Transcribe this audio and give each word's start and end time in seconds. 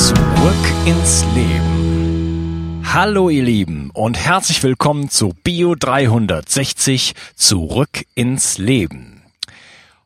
Zurück 0.00 0.86
ins 0.86 1.26
Leben. 1.34 2.82
Hallo 2.86 3.28
ihr 3.28 3.42
Lieben 3.42 3.90
und 3.90 4.16
herzlich 4.16 4.62
willkommen 4.62 5.10
zu 5.10 5.34
Bio 5.44 5.74
360 5.74 7.12
Zurück 7.34 8.06
ins 8.14 8.56
Leben. 8.56 9.20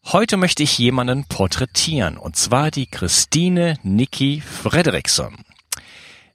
Heute 0.07 0.37
möchte 0.37 0.65
ich 0.65 0.77
jemanden 0.79 1.27
porträtieren 1.27 2.17
und 2.17 2.35
zwar 2.35 2.73
die 2.73 2.87
Christine 2.87 3.79
Niki 3.85 4.41
Frederiksson. 4.41 5.37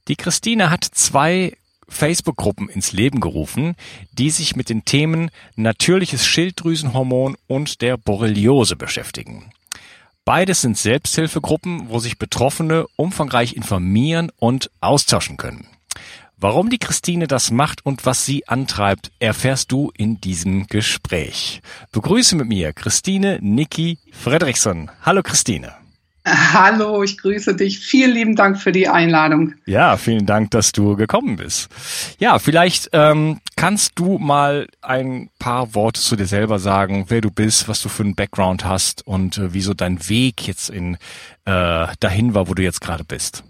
Die 0.07 0.15
Christine 0.15 0.69
hat 0.69 0.85
zwei 0.85 1.57
Facebook-Gruppen 1.89 2.69
ins 2.69 2.93
Leben 2.93 3.19
gerufen, 3.19 3.75
die 4.13 4.29
sich 4.29 4.55
mit 4.55 4.69
den 4.69 4.85
Themen 4.85 5.31
natürliches 5.57 6.25
Schilddrüsenhormon 6.25 7.35
und 7.47 7.81
der 7.81 7.97
Borreliose 7.97 8.77
beschäftigen. 8.77 9.51
Beides 10.25 10.61
sind 10.61 10.77
Selbsthilfegruppen, 10.77 11.89
wo 11.89 11.99
sich 11.99 12.19
Betroffene 12.19 12.85
umfangreich 12.95 13.55
informieren 13.55 14.31
und 14.37 14.69
austauschen 14.79 15.37
können. 15.37 15.67
Warum 16.37 16.69
die 16.69 16.77
Christine 16.77 17.27
das 17.27 17.51
macht 17.51 17.85
und 17.85 18.05
was 18.05 18.25
sie 18.25 18.47
antreibt, 18.47 19.11
erfährst 19.19 19.71
du 19.71 19.91
in 19.97 20.21
diesem 20.21 20.67
Gespräch. 20.67 21.61
Begrüße 21.91 22.35
mit 22.37 22.47
mir 22.47 22.71
Christine 22.71 23.39
Niki 23.41 23.97
Fredriksson. 24.13 24.89
Hallo 25.01 25.21
Christine. 25.21 25.73
Hallo, 26.25 27.01
ich 27.01 27.17
grüße 27.17 27.55
dich. 27.55 27.79
Vielen 27.79 28.11
lieben 28.11 28.35
Dank 28.35 28.59
für 28.59 28.71
die 28.71 28.87
Einladung. 28.87 29.53
Ja, 29.65 29.97
vielen 29.97 30.25
Dank, 30.25 30.51
dass 30.51 30.71
du 30.71 30.95
gekommen 30.95 31.37
bist. 31.37 31.69
Ja, 32.19 32.39
vielleicht 32.39 32.89
ähm, 32.93 33.39
kannst 33.55 33.93
du 33.95 34.17
mal 34.17 34.67
ein 34.81 35.29
paar 35.39 35.73
Worte 35.75 36.01
zu 36.01 36.15
dir 36.15 36.25
selber 36.25 36.59
sagen, 36.59 37.05
wer 37.07 37.21
du 37.21 37.31
bist, 37.31 37.67
was 37.67 37.81
du 37.81 37.89
für 37.89 38.03
einen 38.03 38.15
Background 38.15 38.65
hast 38.65 39.07
und 39.07 39.37
äh, 39.37 39.53
wieso 39.53 39.73
dein 39.73 40.09
Weg 40.09 40.47
jetzt 40.47 40.69
in 40.69 40.95
äh, 41.45 41.87
dahin 41.99 42.33
war, 42.33 42.47
wo 42.47 42.53
du 42.53 42.63
jetzt 42.63 42.81
gerade 42.81 43.05
bist. 43.05 43.43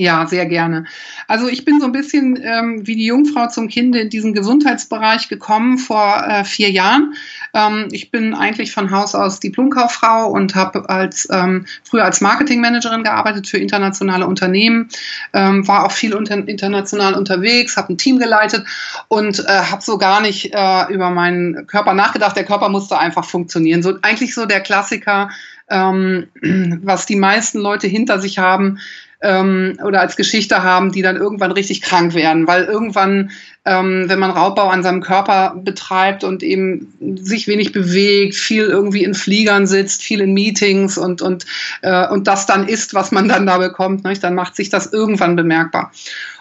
Ja, 0.00 0.26
sehr 0.26 0.46
gerne. 0.46 0.86
Also 1.28 1.46
ich 1.46 1.66
bin 1.66 1.78
so 1.78 1.84
ein 1.84 1.92
bisschen 1.92 2.40
ähm, 2.42 2.86
wie 2.86 2.96
die 2.96 3.04
Jungfrau 3.04 3.48
zum 3.48 3.68
Kind 3.68 3.94
in 3.94 4.08
diesen 4.08 4.32
Gesundheitsbereich 4.32 5.28
gekommen 5.28 5.76
vor 5.76 6.24
äh, 6.26 6.42
vier 6.42 6.70
Jahren. 6.70 7.12
Ähm, 7.52 7.88
ich 7.90 8.10
bin 8.10 8.32
eigentlich 8.32 8.72
von 8.72 8.92
Haus 8.92 9.14
aus 9.14 9.40
Diplomkauffrau 9.40 10.30
und 10.30 10.54
habe 10.54 10.88
als 10.88 11.28
ähm, 11.30 11.66
früher 11.84 12.06
als 12.06 12.22
Marketingmanagerin 12.22 13.04
gearbeitet 13.04 13.46
für 13.46 13.58
internationale 13.58 14.26
Unternehmen, 14.26 14.88
ähm, 15.34 15.68
war 15.68 15.84
auch 15.84 15.92
viel 15.92 16.14
unter, 16.14 16.48
international 16.48 17.12
unterwegs, 17.12 17.76
habe 17.76 17.92
ein 17.92 17.98
Team 17.98 18.18
geleitet 18.18 18.64
und 19.08 19.40
äh, 19.40 19.48
habe 19.52 19.82
so 19.82 19.98
gar 19.98 20.22
nicht 20.22 20.54
äh, 20.54 20.90
über 20.90 21.10
meinen 21.10 21.66
Körper 21.66 21.92
nachgedacht. 21.92 22.36
Der 22.36 22.46
Körper 22.46 22.70
musste 22.70 22.96
einfach 22.96 23.26
funktionieren. 23.26 23.82
So 23.82 23.98
eigentlich 24.00 24.34
so 24.34 24.46
der 24.46 24.60
Klassiker, 24.60 25.28
ähm, 25.68 26.28
was 26.82 27.04
die 27.04 27.16
meisten 27.16 27.58
Leute 27.58 27.86
hinter 27.86 28.18
sich 28.18 28.38
haben 28.38 28.78
ähm, 29.22 29.78
oder 29.84 30.00
als 30.00 30.16
Geschichte 30.16 30.62
haben, 30.62 30.92
die 30.92 31.02
dann 31.02 31.16
irgendwann 31.16 31.52
richtig 31.52 31.82
krank 31.82 32.14
werden, 32.14 32.46
weil 32.46 32.64
irgendwann, 32.64 33.30
ähm, 33.64 34.04
wenn 34.08 34.18
man 34.18 34.30
Raubbau 34.30 34.68
an 34.68 34.82
seinem 34.82 35.02
Körper 35.02 35.54
betreibt 35.62 36.24
und 36.24 36.42
eben 36.42 37.18
sich 37.20 37.46
wenig 37.46 37.72
bewegt, 37.72 38.34
viel 38.34 38.64
irgendwie 38.64 39.04
in 39.04 39.14
Fliegern 39.14 39.66
sitzt, 39.66 40.02
viel 40.02 40.20
in 40.20 40.32
Meetings 40.32 40.96
und 40.96 41.20
und 41.20 41.44
äh, 41.82 42.08
und 42.08 42.26
das 42.26 42.46
dann 42.46 42.66
ist, 42.66 42.94
was 42.94 43.12
man 43.12 43.28
dann 43.28 43.46
da 43.46 43.58
bekommt, 43.58 44.04
nicht? 44.04 44.24
dann 44.24 44.34
macht 44.34 44.56
sich 44.56 44.70
das 44.70 44.92
irgendwann 44.92 45.36
bemerkbar. 45.36 45.92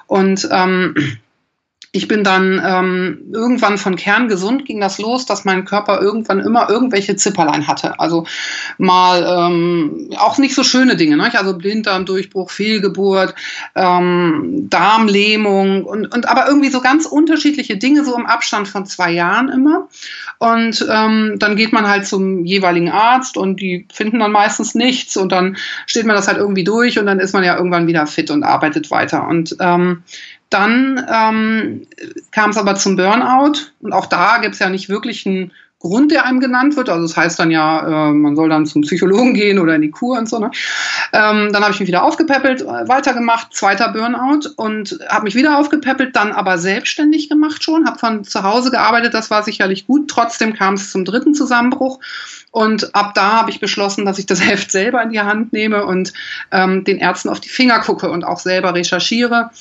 Und 0.07 0.47
ähm, 0.51 0.95
ich 1.91 2.07
bin 2.07 2.23
dann 2.23 2.61
ähm, 2.63 3.31
irgendwann 3.33 3.79
von 3.79 3.95
kerngesund 3.95 4.65
ging 4.65 4.79
das 4.79 4.99
los, 4.99 5.25
dass 5.25 5.43
mein 5.43 5.65
Körper 5.65 5.99
irgendwann 5.99 6.39
immer 6.39 6.69
irgendwelche 6.69 7.15
Zipperlein 7.15 7.67
hatte. 7.67 7.99
Also 7.99 8.27
mal 8.77 9.25
ähm, 9.27 10.11
auch 10.17 10.37
nicht 10.37 10.53
so 10.53 10.63
schöne 10.63 10.95
Dinge, 10.95 11.17
ne? 11.17 11.31
also 11.33 11.57
Blinddarmdurchbruch, 11.57 12.51
Fehlgeburt, 12.51 13.33
ähm, 13.75 14.67
Darmlähmung 14.69 15.83
und, 15.83 16.13
und 16.13 16.29
aber 16.29 16.47
irgendwie 16.47 16.69
so 16.69 16.79
ganz 16.79 17.07
unterschiedliche 17.07 17.77
Dinge, 17.77 18.05
so 18.05 18.15
im 18.15 18.27
Abstand 18.27 18.67
von 18.67 18.85
zwei 18.85 19.11
Jahren 19.11 19.49
immer. 19.49 19.87
Und 20.37 20.85
ähm, 20.91 21.37
dann 21.39 21.55
geht 21.55 21.73
man 21.73 21.87
halt 21.87 22.05
zum 22.05 22.45
jeweiligen 22.45 22.91
Arzt 22.91 23.35
und 23.35 23.59
die 23.59 23.87
finden 23.91 24.19
dann 24.19 24.31
meistens 24.31 24.75
nichts 24.75 25.17
und 25.17 25.31
dann 25.31 25.57
steht 25.87 26.05
man 26.05 26.15
das 26.15 26.27
halt 26.27 26.37
irgendwie 26.37 26.63
durch 26.63 26.99
und 26.99 27.07
dann 27.07 27.19
ist 27.19 27.33
man 27.33 27.43
ja 27.43 27.57
irgendwann 27.57 27.87
wieder 27.87 28.05
fit 28.05 28.29
und 28.29 28.43
arbeitet 28.43 28.91
weiter. 28.91 29.27
Und 29.27 29.55
ähm, 29.59 30.03
dann 30.49 31.05
ähm, 31.11 31.87
kam 32.31 32.49
es 32.49 32.57
aber 32.57 32.75
zum 32.75 32.95
Burnout. 32.95 33.71
Und 33.81 33.93
auch 33.93 34.07
da 34.07 34.39
gibt 34.39 34.55
es 34.55 34.59
ja 34.59 34.69
nicht 34.69 34.89
wirklich 34.89 35.25
einen 35.25 35.51
Grund, 35.79 36.11
der 36.11 36.25
einem 36.25 36.41
genannt 36.41 36.75
wird. 36.75 36.89
Also 36.89 37.03
das 37.03 37.15
heißt 37.15 37.39
dann 37.39 37.51
ja, 37.51 38.09
äh, 38.09 38.11
man 38.11 38.35
soll 38.35 38.49
dann 38.49 38.65
zum 38.65 38.81
Psychologen 38.81 39.33
gehen 39.33 39.59
oder 39.59 39.75
in 39.75 39.81
die 39.81 39.91
Kur 39.91 40.17
und 40.17 40.27
so. 40.27 40.39
Ne? 40.39 40.51
Ähm, 41.13 41.53
dann 41.53 41.63
habe 41.63 41.71
ich 41.71 41.79
mich 41.79 41.87
wieder 41.87 42.03
aufgepäppelt, 42.03 42.61
äh, 42.61 42.87
weitergemacht, 42.87 43.53
zweiter 43.53 43.89
Burnout 43.93 44.49
und 44.57 44.99
habe 45.07 45.23
mich 45.23 45.35
wieder 45.35 45.57
aufgepäppelt, 45.57 46.15
dann 46.15 46.33
aber 46.33 46.57
selbstständig 46.57 47.29
gemacht 47.29 47.63
schon, 47.63 47.87
habe 47.87 47.97
von 47.97 48.23
zu 48.25 48.43
Hause 48.43 48.71
gearbeitet, 48.71 49.13
das 49.13 49.31
war 49.31 49.43
sicherlich 49.43 49.87
gut. 49.87 50.09
Trotzdem 50.09 50.53
kam 50.53 50.73
es 50.73 50.91
zum 50.91 51.05
dritten 51.05 51.33
Zusammenbruch 51.33 51.99
und 52.51 52.95
ab 52.95 53.13
da 53.13 53.33
habe 53.33 53.51
ich 53.51 53.59
beschlossen, 53.59 54.05
dass 54.05 54.19
ich 54.19 54.25
das 54.25 54.41
Heft 54.45 54.71
selber 54.71 55.01
in 55.01 55.11
die 55.11 55.21
Hand 55.21 55.53
nehme 55.53 55.85
und 55.85 56.13
ähm, 56.51 56.83
den 56.83 56.97
Ärzten 56.97 57.29
auf 57.29 57.39
die 57.39 57.49
Finger 57.49 57.79
gucke 57.79 58.09
und 58.09 58.23
auch 58.23 58.39
selber 58.39 58.73
recherchiere. 58.73 59.51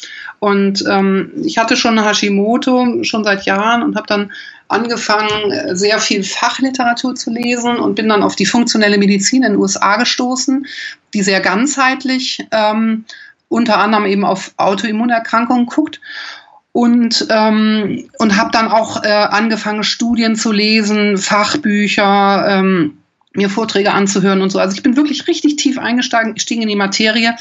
Und 0.41 0.85
ähm, 0.89 1.33
ich 1.45 1.59
hatte 1.59 1.77
schon 1.77 2.03
Hashimoto 2.03 3.03
schon 3.03 3.25
seit 3.25 3.45
Jahren 3.45 3.83
und 3.83 3.97
habe 3.97 4.07
dann 4.07 4.33
angefangen, 4.69 5.75
sehr 5.77 5.99
viel 5.99 6.23
Fachliteratur 6.23 7.15
zu 7.15 7.31
lesen 7.31 7.77
und 7.77 7.95
bin 7.95 8.09
dann 8.09 8.23
auf 8.23 8.37
die 8.37 8.47
funktionelle 8.47 8.99
Medizin 8.99 9.43
in 9.43 9.53
den 9.53 9.61
USA 9.61 9.97
gestoßen, 9.97 10.67
die 11.15 11.23
sehr 11.23 11.41
ganzheitlich 11.41 12.47
ähm, 12.51 13.05
unter 13.49 13.79
anderem 13.79 14.07
eben 14.07 14.25
auf 14.25 14.53
Autoimmunerkrankungen 14.59 15.67
guckt. 15.67 16.01
Und, 16.73 17.27
ähm, 17.31 18.09
und 18.19 18.37
habe 18.37 18.51
dann 18.53 18.69
auch 18.69 19.03
äh, 19.03 19.09
angefangen, 19.09 19.83
Studien 19.83 20.37
zu 20.37 20.53
lesen, 20.53 21.17
Fachbücher, 21.17 22.47
ähm, 22.47 22.99
mir 23.39 23.49
Vorträge 23.49 23.93
anzuhören 23.93 24.43
und 24.43 24.51
so. 24.51 24.59
Also 24.59 24.77
ich 24.77 24.83
bin 24.83 24.97
wirklich 24.97 25.27
richtig 25.27 25.57
tief 25.57 25.79
eingestiegen 25.79 26.63
in 26.63 26.69
die 26.69 26.77
Materie, 26.77 27.35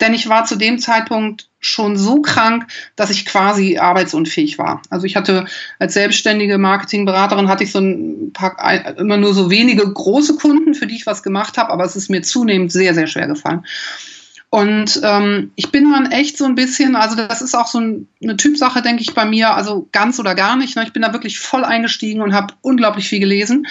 denn 0.00 0.14
ich 0.14 0.28
war 0.28 0.46
zu 0.46 0.56
dem 0.56 0.78
Zeitpunkt 0.78 1.48
schon 1.58 1.98
so 1.98 2.22
krank, 2.22 2.66
dass 2.96 3.10
ich 3.10 3.26
quasi 3.26 3.76
arbeitsunfähig 3.76 4.56
war. 4.58 4.80
Also 4.88 5.04
ich 5.04 5.16
hatte 5.16 5.44
als 5.78 5.92
selbstständige 5.92 6.56
Marketingberaterin 6.56 7.48
hatte 7.48 7.64
ich 7.64 7.72
so 7.72 7.80
ein 7.80 8.32
paar 8.32 8.56
immer 8.96 9.18
nur 9.18 9.34
so 9.34 9.50
wenige 9.50 9.92
große 9.92 10.36
Kunden, 10.36 10.74
für 10.74 10.86
die 10.86 10.96
ich 10.96 11.06
was 11.06 11.22
gemacht 11.22 11.58
habe, 11.58 11.70
aber 11.70 11.84
es 11.84 11.96
ist 11.96 12.08
mir 12.08 12.22
zunehmend 12.22 12.72
sehr 12.72 12.94
sehr 12.94 13.06
schwer 13.06 13.26
gefallen. 13.26 13.64
Und 14.52 15.00
ähm, 15.04 15.52
ich 15.54 15.70
bin 15.70 15.92
dann 15.92 16.10
echt 16.10 16.36
so 16.36 16.44
ein 16.44 16.56
bisschen, 16.56 16.96
also 16.96 17.14
das 17.14 17.40
ist 17.40 17.54
auch 17.54 17.68
so 17.68 17.78
ein, 17.78 18.08
eine 18.20 18.36
Typsache, 18.36 18.82
denke 18.82 19.00
ich, 19.00 19.14
bei 19.14 19.24
mir, 19.24 19.54
also 19.54 19.88
ganz 19.92 20.18
oder 20.18 20.34
gar 20.34 20.56
nicht. 20.56 20.74
Ne? 20.74 20.82
Ich 20.82 20.92
bin 20.92 21.02
da 21.02 21.12
wirklich 21.12 21.38
voll 21.38 21.64
eingestiegen 21.64 22.20
und 22.20 22.34
habe 22.34 22.54
unglaublich 22.60 23.08
viel 23.08 23.20
gelesen. 23.20 23.68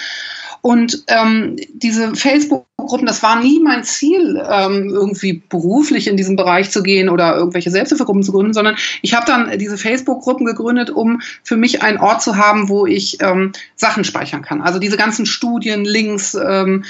Und 0.62 1.04
ähm, 1.08 1.56
diese 1.72 2.14
Facebook-Gruppen, 2.14 3.06
das 3.06 3.22
war 3.22 3.40
nie 3.40 3.60
mein 3.60 3.84
Ziel, 3.84 4.42
ähm, 4.48 4.90
irgendwie 4.90 5.42
beruflich 5.48 6.06
in 6.06 6.16
diesem 6.16 6.36
Bereich 6.36 6.70
zu 6.70 6.82
gehen 6.82 7.08
oder 7.08 7.36
irgendwelche 7.36 7.70
Selbsthilfegruppen 7.70 8.22
zu 8.22 8.32
gründen, 8.32 8.52
sondern 8.52 8.76
ich 9.02 9.14
habe 9.14 9.26
dann 9.26 9.58
diese 9.58 9.78
Facebook-Gruppen 9.78 10.44
gegründet, 10.46 10.90
um 10.90 11.20
für 11.42 11.56
mich 11.56 11.82
einen 11.82 11.98
Ort 11.98 12.22
zu 12.22 12.36
haben, 12.36 12.68
wo 12.68 12.86
ich 12.86 13.18
ähm, 13.20 13.52
Sachen 13.76 14.04
speichern 14.04 14.42
kann. 14.42 14.60
Also 14.60 14.78
diese 14.78 14.96
ganzen 14.96 15.26
Studien, 15.26 15.84
Links, 15.84 16.34
ähm, 16.34 16.84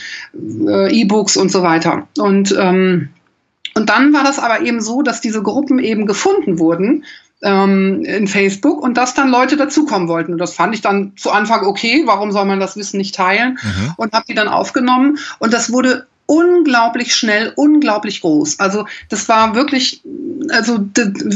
äh, 0.67 0.93
E-Books 0.93 1.37
und 1.37 1.51
so 1.51 1.63
weiter. 1.63 2.09
Und 2.19 2.55
ähm, 2.59 3.11
und 3.75 3.89
dann 3.89 4.13
war 4.13 4.25
das 4.25 4.41
aber 4.41 4.63
eben 4.63 4.81
so, 4.81 5.03
dass 5.03 5.21
diese 5.21 5.43
Gruppen 5.43 5.79
eben 5.79 6.05
gefunden 6.05 6.59
wurden 6.59 7.05
ähm, 7.43 8.05
in 8.05 8.27
Facebook 8.29 8.83
und 8.83 8.97
dass 8.97 9.15
dann 9.15 9.29
Leute 9.29 9.57
dazukommen 9.57 10.09
wollten. 10.09 10.33
Und 10.33 10.39
das 10.39 10.55
fand 10.55 10.75
ich 10.75 10.81
dann 10.81 11.17
zu 11.17 11.31
Anfang 11.31 11.65
okay, 11.67 12.03
warum 12.07 12.33
soll 12.33 12.45
man 12.45 12.61
das 12.61 12.77
Wissen 12.77 12.99
nicht 12.99 13.15
teilen? 13.15 13.59
Mhm. 13.63 13.95
Und 13.97 14.13
habe 14.13 14.27
die 14.29 14.35
dann 14.35 14.49
aufgenommen 14.49 15.19
und 15.39 15.53
das 15.53 15.73
wurde 15.73 16.07
unglaublich 16.31 17.17
schnell, 17.17 17.53
unglaublich 17.57 18.21
groß. 18.21 18.61
Also 18.61 18.87
das 19.09 19.29
war 19.29 19.57
wirklich, 19.57 20.01
also 20.51 20.79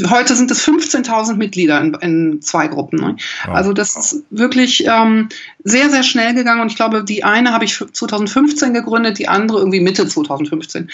heute 0.08 0.36
sind 0.36 0.52
es 0.52 0.64
15.000 0.64 1.34
Mitglieder 1.34 1.80
in, 1.80 1.94
in, 1.94 2.42
zwei 2.42 2.68
Gruppen. 2.68 3.00
Ne? 3.00 3.16
Wow. 3.44 3.56
Also 3.56 3.72
das 3.72 3.96
ist 3.96 4.22
wirklich 4.30 4.86
ähm, 4.86 5.30
sehr, 5.64 5.90
sehr 5.90 6.04
schnell 6.04 6.32
gegangen 6.34 6.60
und 6.60 6.68
ich 6.68 6.76
glaube, 6.76 7.02
die 7.02 7.24
eine 7.24 7.52
habe 7.52 7.64
ich 7.64 7.76
2015 7.76 8.72
gegründet, 8.72 9.18
die 9.18 9.26
andere 9.26 9.58
irgendwie 9.58 9.80
Mitte 9.80 10.06
2015. 10.06 10.88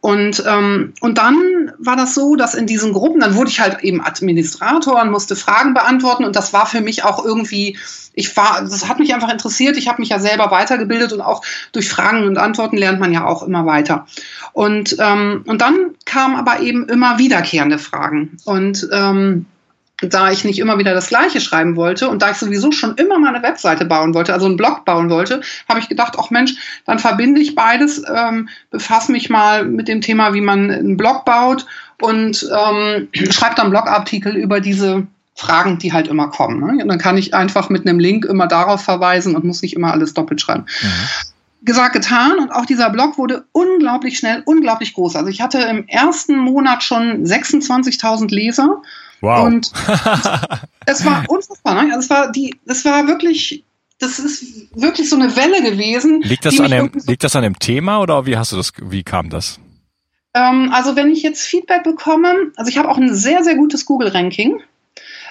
Und, 0.00 0.42
ähm, 0.46 0.94
und 1.02 1.18
dann 1.18 1.72
war 1.78 1.96
das 1.96 2.14
so, 2.14 2.36
dass 2.36 2.54
in 2.54 2.66
diesen 2.66 2.94
Gruppen, 2.94 3.20
dann 3.20 3.34
wurde 3.34 3.50
ich 3.50 3.60
halt 3.60 3.84
eben 3.84 4.00
Administrator 4.00 5.02
und 5.02 5.10
musste 5.10 5.36
Fragen 5.36 5.74
beantworten 5.74 6.24
und 6.24 6.36
das 6.36 6.54
war 6.54 6.64
für 6.64 6.80
mich 6.80 7.04
auch 7.04 7.22
irgendwie 7.22 7.76
ich 8.14 8.36
war, 8.36 8.60
das 8.60 8.88
hat 8.88 8.98
mich 8.98 9.14
einfach 9.14 9.30
interessiert. 9.30 9.76
Ich 9.76 9.88
habe 9.88 10.00
mich 10.00 10.10
ja 10.10 10.18
selber 10.18 10.50
weitergebildet 10.50 11.12
und 11.12 11.20
auch 11.20 11.42
durch 11.72 11.88
Fragen 11.88 12.26
und 12.26 12.38
Antworten 12.38 12.76
lernt 12.76 13.00
man 13.00 13.12
ja 13.12 13.26
auch 13.26 13.41
immer 13.42 13.66
weiter. 13.66 14.06
Und, 14.52 14.96
ähm, 14.98 15.42
und 15.46 15.60
dann 15.60 15.94
kamen 16.04 16.36
aber 16.36 16.60
eben 16.60 16.88
immer 16.88 17.18
wiederkehrende 17.18 17.78
Fragen. 17.78 18.36
Und 18.44 18.88
ähm, 18.92 19.46
da 20.02 20.30
ich 20.30 20.44
nicht 20.44 20.58
immer 20.58 20.78
wieder 20.78 20.94
das 20.94 21.08
Gleiche 21.08 21.40
schreiben 21.40 21.76
wollte 21.76 22.08
und 22.08 22.22
da 22.22 22.30
ich 22.30 22.36
sowieso 22.36 22.72
schon 22.72 22.96
immer 22.96 23.18
mal 23.18 23.34
eine 23.34 23.42
Webseite 23.42 23.84
bauen 23.84 24.14
wollte, 24.14 24.32
also 24.32 24.46
einen 24.46 24.56
Blog 24.56 24.84
bauen 24.84 25.10
wollte, 25.10 25.42
habe 25.68 25.80
ich 25.80 25.88
gedacht, 25.88 26.14
ach 26.18 26.30
Mensch, 26.30 26.54
dann 26.86 26.98
verbinde 26.98 27.40
ich 27.40 27.54
beides, 27.54 28.02
ähm, 28.12 28.48
befasse 28.70 29.12
mich 29.12 29.30
mal 29.30 29.64
mit 29.64 29.88
dem 29.88 30.00
Thema, 30.00 30.34
wie 30.34 30.40
man 30.40 30.70
einen 30.70 30.96
Blog 30.96 31.24
baut 31.24 31.66
und 32.00 32.48
ähm, 32.52 33.08
schreibe 33.30 33.54
dann 33.54 33.70
Blogartikel 33.70 34.36
über 34.36 34.60
diese 34.60 35.06
Fragen, 35.34 35.78
die 35.78 35.92
halt 35.92 36.08
immer 36.08 36.28
kommen. 36.28 36.60
Ne? 36.60 36.82
Und 36.82 36.88
dann 36.88 36.98
kann 36.98 37.16
ich 37.16 37.34
einfach 37.34 37.70
mit 37.70 37.86
einem 37.86 37.98
Link 37.98 38.24
immer 38.24 38.46
darauf 38.46 38.82
verweisen 38.82 39.34
und 39.34 39.44
muss 39.44 39.62
nicht 39.62 39.74
immer 39.74 39.92
alles 39.92 40.14
doppelt 40.14 40.40
schreiben. 40.40 40.66
Mhm. 40.82 41.31
Gesagt, 41.64 41.92
getan. 41.92 42.38
Und 42.38 42.50
auch 42.50 42.66
dieser 42.66 42.90
Blog 42.90 43.18
wurde 43.18 43.44
unglaublich 43.52 44.18
schnell, 44.18 44.42
unglaublich 44.44 44.94
groß. 44.94 45.16
Also 45.16 45.28
ich 45.28 45.40
hatte 45.40 45.58
im 45.58 45.86
ersten 45.88 46.36
Monat 46.36 46.82
schon 46.82 47.24
26.000 47.24 48.32
Leser. 48.34 48.82
Wow. 49.20 49.46
Und 49.46 49.72
es 50.86 51.04
war 51.04 51.24
unfassbar. 51.28 51.74
Ne? 51.74 51.94
Also 51.94 52.00
es 52.00 52.10
war 52.10 52.32
die, 52.32 52.56
es 52.66 52.84
war 52.84 53.06
wirklich 53.06 53.64
das 54.02 54.18
ist 54.18 54.66
wirklich 54.74 55.08
so 55.08 55.14
eine 55.14 55.36
Welle 55.36 55.62
gewesen. 55.62 56.22
Liegt 56.22 56.44
das, 56.44 56.58
an 56.58 56.72
dem, 56.72 56.90
liegt 57.06 57.22
das 57.22 57.36
an 57.36 57.44
dem 57.44 57.56
Thema 57.58 58.00
oder 58.00 58.26
wie 58.26 58.36
hast 58.36 58.50
du 58.50 58.56
das, 58.56 58.72
wie 58.82 59.04
kam 59.04 59.30
das? 59.30 59.60
Ähm, 60.34 60.70
also 60.72 60.96
wenn 60.96 61.10
ich 61.10 61.22
jetzt 61.22 61.46
Feedback 61.46 61.84
bekomme, 61.84 62.50
also 62.56 62.68
ich 62.68 62.78
habe 62.78 62.88
auch 62.88 62.96
ein 62.96 63.14
sehr, 63.14 63.44
sehr 63.44 63.54
gutes 63.54 63.86
Google-Ranking 63.86 64.60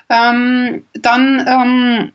ähm, 0.09 0.85
dann 0.93 1.45
ähm, 1.47 2.11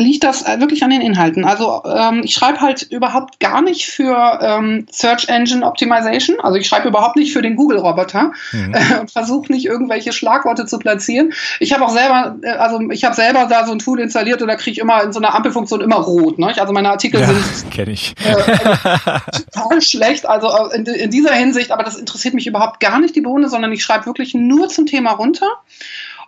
liegt 0.00 0.24
das 0.24 0.44
wirklich 0.58 0.82
an 0.82 0.90
den 0.90 1.00
Inhalten. 1.00 1.44
Also 1.44 1.82
ähm, 1.84 2.22
ich 2.24 2.34
schreibe 2.34 2.60
halt 2.60 2.82
überhaupt 2.82 3.40
gar 3.40 3.62
nicht 3.62 3.86
für 3.86 4.38
ähm, 4.42 4.86
Search 4.90 5.28
Engine 5.28 5.64
Optimization. 5.64 6.38
Also 6.40 6.58
ich 6.58 6.66
schreibe 6.66 6.88
überhaupt 6.88 7.16
nicht 7.16 7.32
für 7.32 7.42
den 7.42 7.56
Google-Roboter 7.56 8.32
mhm. 8.52 8.74
äh, 8.74 8.98
und 9.00 9.10
versuche 9.10 9.50
nicht 9.52 9.64
irgendwelche 9.64 10.12
Schlagworte 10.12 10.66
zu 10.66 10.78
platzieren. 10.78 11.32
Ich 11.60 11.72
habe 11.72 11.84
auch 11.84 11.90
selber, 11.90 12.36
äh, 12.42 12.50
also 12.50 12.80
ich 12.90 13.04
habe 13.04 13.14
selber 13.14 13.46
da 13.48 13.66
so 13.66 13.72
ein 13.72 13.78
Tool 13.78 14.00
installiert 14.00 14.42
und 14.42 14.48
da 14.48 14.56
kriege 14.56 14.72
ich 14.72 14.78
immer 14.78 15.02
in 15.02 15.12
so 15.12 15.18
einer 15.18 15.34
Ampelfunktion 15.34 15.80
immer 15.80 15.96
rot. 15.96 16.38
Ne? 16.38 16.52
Also 16.58 16.72
meine 16.72 16.90
Artikel 16.90 17.20
ja, 17.20 17.26
sind 17.26 17.70
kenn 17.70 17.88
ich. 17.88 18.14
Äh, 18.24 19.20
total 19.52 19.80
schlecht. 19.80 20.26
Also 20.26 20.48
äh, 20.48 20.76
in, 20.76 20.86
in 20.86 21.10
dieser 21.10 21.32
Hinsicht, 21.32 21.70
aber 21.70 21.84
das 21.84 21.96
interessiert 21.96 22.34
mich 22.34 22.46
überhaupt 22.46 22.80
gar 22.80 23.00
nicht 23.00 23.16
die 23.16 23.22
Bohne, 23.22 23.48
sondern 23.48 23.72
ich 23.72 23.82
schreibe 23.82 24.06
wirklich 24.06 24.34
nur 24.34 24.68
zum 24.68 24.86
Thema 24.86 25.12
runter. 25.12 25.48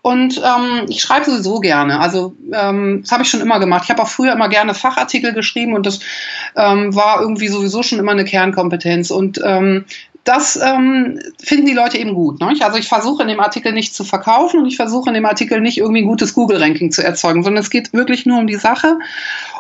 Und 0.03 0.39
ähm, 0.39 0.87
ich 0.89 1.01
schreibe 1.01 1.31
sowieso 1.31 1.61
gerne. 1.61 2.01
Also 2.01 2.35
ähm, 2.53 3.01
das 3.03 3.13
habe 3.13 3.23
ich 3.23 3.31
schon 3.31 3.41
immer 3.41 3.59
gemacht. 3.59 3.85
Ich 3.85 3.91
habe 3.91 4.03
auch 4.03 4.09
früher 4.09 4.33
immer 4.33 4.49
gerne 4.49 4.75
Fachartikel 4.75 5.33
geschrieben 5.33 5.75
und 5.75 5.87
das 5.87 6.01
ähm, 6.57 6.95
war 6.95 7.21
irgendwie 7.21 7.49
sowieso 7.49 7.83
schon 7.83 7.99
immer 7.99 8.13
eine 8.13 8.25
Kernkompetenz. 8.25 9.11
Und 9.11 9.41
ähm, 9.45 9.85
das 10.29 10.57
ähm, 10.63 11.19
finden 11.43 11.67
die 11.67 11.73
Leute 11.73 11.97
eben 11.97 12.15
gut. 12.15 12.39
Ne? 12.41 12.55
Also 12.61 12.79
ich 12.79 12.87
versuche 12.87 13.23
in 13.23 13.29
dem 13.29 13.41
Artikel 13.41 13.73
nicht 13.73 13.95
zu 13.95 14.05
verkaufen 14.05 14.61
und 14.61 14.67
ich 14.67 14.77
versuche 14.77 15.09
in 15.09 15.15
dem 15.15 15.25
Artikel 15.25 15.61
nicht 15.61 15.79
irgendwie 15.79 16.03
ein 16.03 16.09
gutes 16.09 16.35
Google-Ranking 16.35 16.93
zu 16.93 17.03
erzeugen, 17.03 17.43
sondern 17.43 17.63
es 17.63 17.71
geht 17.71 17.95
wirklich 17.95 18.27
nur 18.27 18.39
um 18.39 18.47
die 18.47 18.57
Sache. 18.57 18.99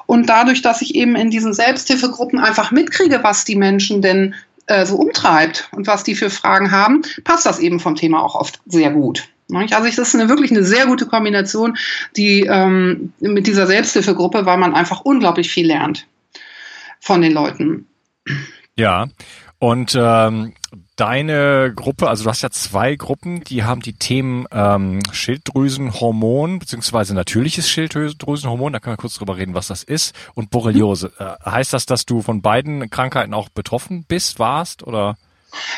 Und 0.04 0.28
dadurch, 0.28 0.60
dass 0.60 0.82
ich 0.82 0.94
eben 0.94 1.16
in 1.16 1.30
diesen 1.30 1.54
Selbsthilfegruppen 1.54 2.38
einfach 2.38 2.70
mitkriege, 2.70 3.20
was 3.22 3.46
die 3.46 3.56
Menschen 3.56 4.02
denn 4.02 4.34
äh, 4.66 4.84
so 4.84 4.96
umtreibt 4.96 5.70
und 5.74 5.86
was 5.86 6.04
die 6.04 6.14
für 6.14 6.28
Fragen 6.28 6.70
haben, 6.70 7.00
passt 7.24 7.46
das 7.46 7.58
eben 7.58 7.80
vom 7.80 7.96
Thema 7.96 8.22
auch 8.22 8.34
oft 8.34 8.60
sehr 8.66 8.90
gut. 8.90 9.26
Also 9.52 9.84
das 9.84 9.98
ist 9.98 10.14
eine, 10.14 10.28
wirklich 10.28 10.50
eine 10.50 10.64
sehr 10.64 10.86
gute 10.86 11.06
Kombination, 11.06 11.76
die 12.16 12.42
ähm, 12.42 13.12
mit 13.20 13.46
dieser 13.46 13.66
Selbsthilfegruppe, 13.66 14.44
weil 14.46 14.58
man 14.58 14.74
einfach 14.74 15.00
unglaublich 15.00 15.50
viel 15.50 15.66
lernt 15.66 16.06
von 17.00 17.22
den 17.22 17.32
Leuten. 17.32 17.86
Ja, 18.76 19.08
und 19.58 19.96
ähm, 19.98 20.52
deine 20.96 21.72
Gruppe, 21.74 22.08
also 22.08 22.24
du 22.24 22.30
hast 22.30 22.42
ja 22.42 22.50
zwei 22.50 22.94
Gruppen, 22.94 23.42
die 23.44 23.64
haben 23.64 23.80
die 23.80 23.94
Themen 23.94 24.46
ähm, 24.52 25.00
Schilddrüsenhormon 25.10 26.58
beziehungsweise 26.58 27.14
natürliches 27.14 27.68
Schilddrüsenhormon, 27.68 28.72
da 28.72 28.80
können 28.80 28.94
wir 28.94 29.00
kurz 29.00 29.14
drüber 29.14 29.36
reden, 29.36 29.54
was 29.54 29.68
das 29.68 29.82
ist, 29.82 30.14
und 30.34 30.50
Borreliose. 30.50 31.12
Äh, 31.18 31.50
heißt 31.50 31.72
das, 31.72 31.86
dass 31.86 32.04
du 32.04 32.22
von 32.22 32.42
beiden 32.42 32.90
Krankheiten 32.90 33.34
auch 33.34 33.48
betroffen 33.48 34.04
bist, 34.06 34.38
warst 34.38 34.82
oder? 34.82 35.16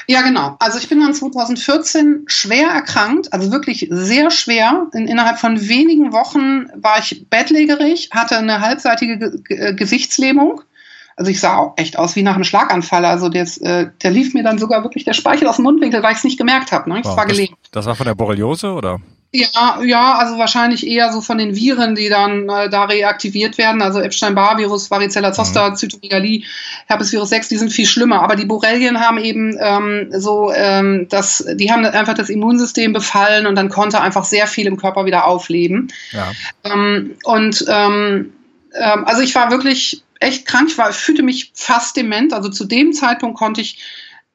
Ja, 0.06 0.22
genau. 0.22 0.56
Also 0.58 0.78
ich 0.78 0.88
bin 0.88 1.00
dann 1.00 1.14
2014 1.14 2.24
schwer 2.26 2.68
erkrankt, 2.68 3.32
also 3.32 3.52
wirklich 3.52 3.86
sehr 3.90 4.30
schwer. 4.30 4.88
In, 4.92 5.06
innerhalb 5.06 5.38
von 5.38 5.68
wenigen 5.68 6.12
Wochen 6.12 6.66
war 6.74 6.98
ich 6.98 7.26
bettlägerig, 7.30 8.10
hatte 8.12 8.36
eine 8.36 8.60
halbseitige 8.60 9.18
Ge 9.18 9.40
Ge 9.44 9.74
Gesichtslähmung. 9.74 10.62
Also 11.16 11.30
ich 11.30 11.40
sah 11.40 11.56
auch 11.56 11.74
echt 11.76 11.98
aus 11.98 12.16
wie 12.16 12.22
nach 12.22 12.34
einem 12.34 12.44
Schlaganfall. 12.44 13.04
Also 13.04 13.28
des, 13.28 13.58
äh, 13.58 13.90
der 14.02 14.10
lief 14.10 14.34
mir 14.34 14.42
dann 14.42 14.58
sogar 14.58 14.82
wirklich 14.82 15.04
der 15.04 15.12
Speichel 15.12 15.46
aus 15.48 15.56
dem 15.56 15.64
Mundwinkel, 15.64 16.02
weil 16.02 16.12
ich 16.12 16.18
es 16.18 16.24
nicht 16.24 16.38
gemerkt 16.38 16.72
habe. 16.72 16.88
Ne? 16.88 17.00
Ich 17.00 17.04
wow, 17.04 17.16
war. 17.16 17.26
Das, 17.26 17.38
das 17.70 17.86
war 17.86 17.94
von 17.94 18.06
der 18.06 18.14
Borreliose 18.14 18.72
oder? 18.72 19.00
Ja, 19.32 19.80
ja, 19.84 20.14
also 20.14 20.38
wahrscheinlich 20.38 20.84
eher 20.84 21.12
so 21.12 21.20
von 21.20 21.38
den 21.38 21.54
Viren, 21.54 21.94
die 21.94 22.08
dann 22.08 22.48
äh, 22.48 22.68
da 22.68 22.86
reaktiviert 22.86 23.58
werden. 23.58 23.80
Also 23.80 24.00
Epstein-Barr-Virus, 24.00 24.90
Varicella 24.90 25.32
Zoster, 25.32 25.70
mhm. 25.70 25.76
Zytomegalie, 25.76 26.44
Herpesvirus 26.86 27.28
6, 27.28 27.48
die 27.48 27.56
sind 27.56 27.72
viel 27.72 27.86
schlimmer. 27.86 28.22
Aber 28.22 28.34
die 28.34 28.44
Borrelien 28.44 28.98
haben 28.98 29.18
eben 29.18 29.56
ähm, 29.60 30.08
so, 30.10 30.52
ähm, 30.52 31.06
das, 31.10 31.44
die 31.54 31.70
haben 31.70 31.84
einfach 31.84 32.14
das 32.14 32.28
Immunsystem 32.28 32.92
befallen 32.92 33.46
und 33.46 33.54
dann 33.54 33.68
konnte 33.68 34.00
einfach 34.00 34.24
sehr 34.24 34.48
viel 34.48 34.66
im 34.66 34.76
Körper 34.76 35.06
wieder 35.06 35.26
aufleben. 35.26 35.92
Ja. 36.10 36.32
Ähm, 36.64 37.14
und 37.22 37.64
ähm, 37.68 38.32
ähm, 38.74 39.04
also 39.04 39.22
ich 39.22 39.34
war 39.36 39.52
wirklich 39.52 40.02
echt 40.18 40.44
krank. 40.44 40.70
Ich, 40.70 40.78
war, 40.78 40.90
ich 40.90 40.96
fühlte 40.96 41.22
mich 41.22 41.52
fast 41.54 41.96
dement. 41.96 42.32
Also 42.32 42.48
zu 42.48 42.64
dem 42.64 42.92
Zeitpunkt 42.92 43.38
konnte 43.38 43.60
ich 43.60 43.78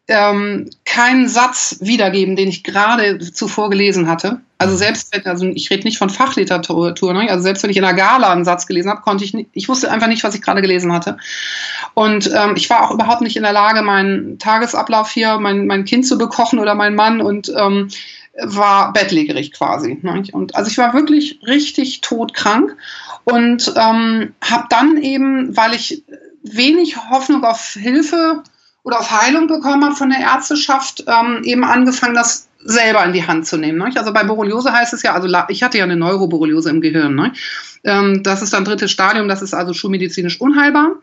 ähm, 0.07 0.69
keinen 0.85 1.27
Satz 1.27 1.77
wiedergeben, 1.81 2.35
den 2.35 2.47
ich 2.47 2.63
gerade 2.63 3.19
zuvor 3.19 3.69
gelesen 3.69 4.07
hatte. 4.07 4.41
Also 4.57 4.77
selbst 4.77 5.13
wenn, 5.13 5.25
also 5.25 5.45
ich 5.47 5.69
rede 5.69 5.83
nicht 5.83 5.97
von 5.97 6.09
Fachliteratur, 6.09 6.93
ne? 7.13 7.29
also 7.29 7.43
selbst 7.43 7.63
wenn 7.63 7.71
ich 7.71 7.77
in 7.77 7.83
einer 7.83 7.97
Gala 7.97 8.31
einen 8.31 8.45
Satz 8.45 8.67
gelesen 8.67 8.89
habe, 8.89 9.01
konnte 9.01 9.23
ich 9.23 9.33
nicht, 9.33 9.49
ich 9.53 9.67
wusste 9.67 9.91
einfach 9.91 10.07
nicht, 10.07 10.23
was 10.23 10.35
ich 10.35 10.41
gerade 10.41 10.61
gelesen 10.61 10.93
hatte. 10.93 11.17
Und 11.93 12.31
ähm, 12.33 12.53
ich 12.55 12.69
war 12.69 12.83
auch 12.83 12.91
überhaupt 12.91 13.21
nicht 13.21 13.35
in 13.35 13.43
der 13.43 13.51
Lage, 13.51 13.81
meinen 13.81 14.37
Tagesablauf 14.37 15.09
hier, 15.09 15.39
mein, 15.39 15.65
mein 15.65 15.85
Kind 15.85 16.05
zu 16.07 16.17
bekochen 16.17 16.59
oder 16.59 16.75
mein 16.75 16.95
Mann 16.95 17.19
und 17.19 17.51
ähm, 17.57 17.89
war 18.41 18.93
bettlägerig 18.93 19.53
quasi. 19.53 19.97
Ne? 20.01 20.23
Und 20.31 20.55
also 20.55 20.69
ich 20.69 20.77
war 20.77 20.93
wirklich 20.93 21.39
richtig 21.45 22.01
todkrank 22.01 22.77
und 23.23 23.73
ähm, 23.75 24.33
habe 24.41 24.65
dann 24.69 24.97
eben, 24.97 25.57
weil 25.57 25.73
ich 25.73 26.03
wenig 26.43 26.97
Hoffnung 27.09 27.43
auf 27.43 27.73
Hilfe 27.73 28.43
oder 28.85 28.99
auf 28.99 29.11
Heilung 29.11 29.47
bekommen 29.47 29.83
habe 29.83 29.95
von 29.95 30.11
der 30.11 30.19
Ärzteschaft, 30.19 31.03
ähm, 31.07 31.41
eben 31.43 31.63
angefangen, 31.63 32.13
das 32.13 32.47
selber 32.59 33.03
in 33.03 33.13
die 33.13 33.25
Hand 33.25 33.47
zu 33.47 33.57
nehmen. 33.57 33.79
Ne? 33.79 33.91
Also 33.95 34.13
bei 34.13 34.23
Borreliose 34.23 34.71
heißt 34.71 34.93
es 34.93 35.01
ja, 35.01 35.13
also 35.13 35.27
ich 35.49 35.63
hatte 35.63 35.79
ja 35.79 35.83
eine 35.83 35.95
Neuroborreliose 35.95 36.69
im 36.69 36.81
Gehirn. 36.81 37.15
Ne? 37.15 37.33
Ähm, 37.83 38.21
das 38.21 38.43
ist 38.43 38.53
dann 38.53 38.63
drittes 38.63 38.91
Stadium, 38.91 39.27
das 39.27 39.41
ist 39.41 39.55
also 39.55 39.73
schulmedizinisch 39.73 40.39
unheilbar. 40.39 40.93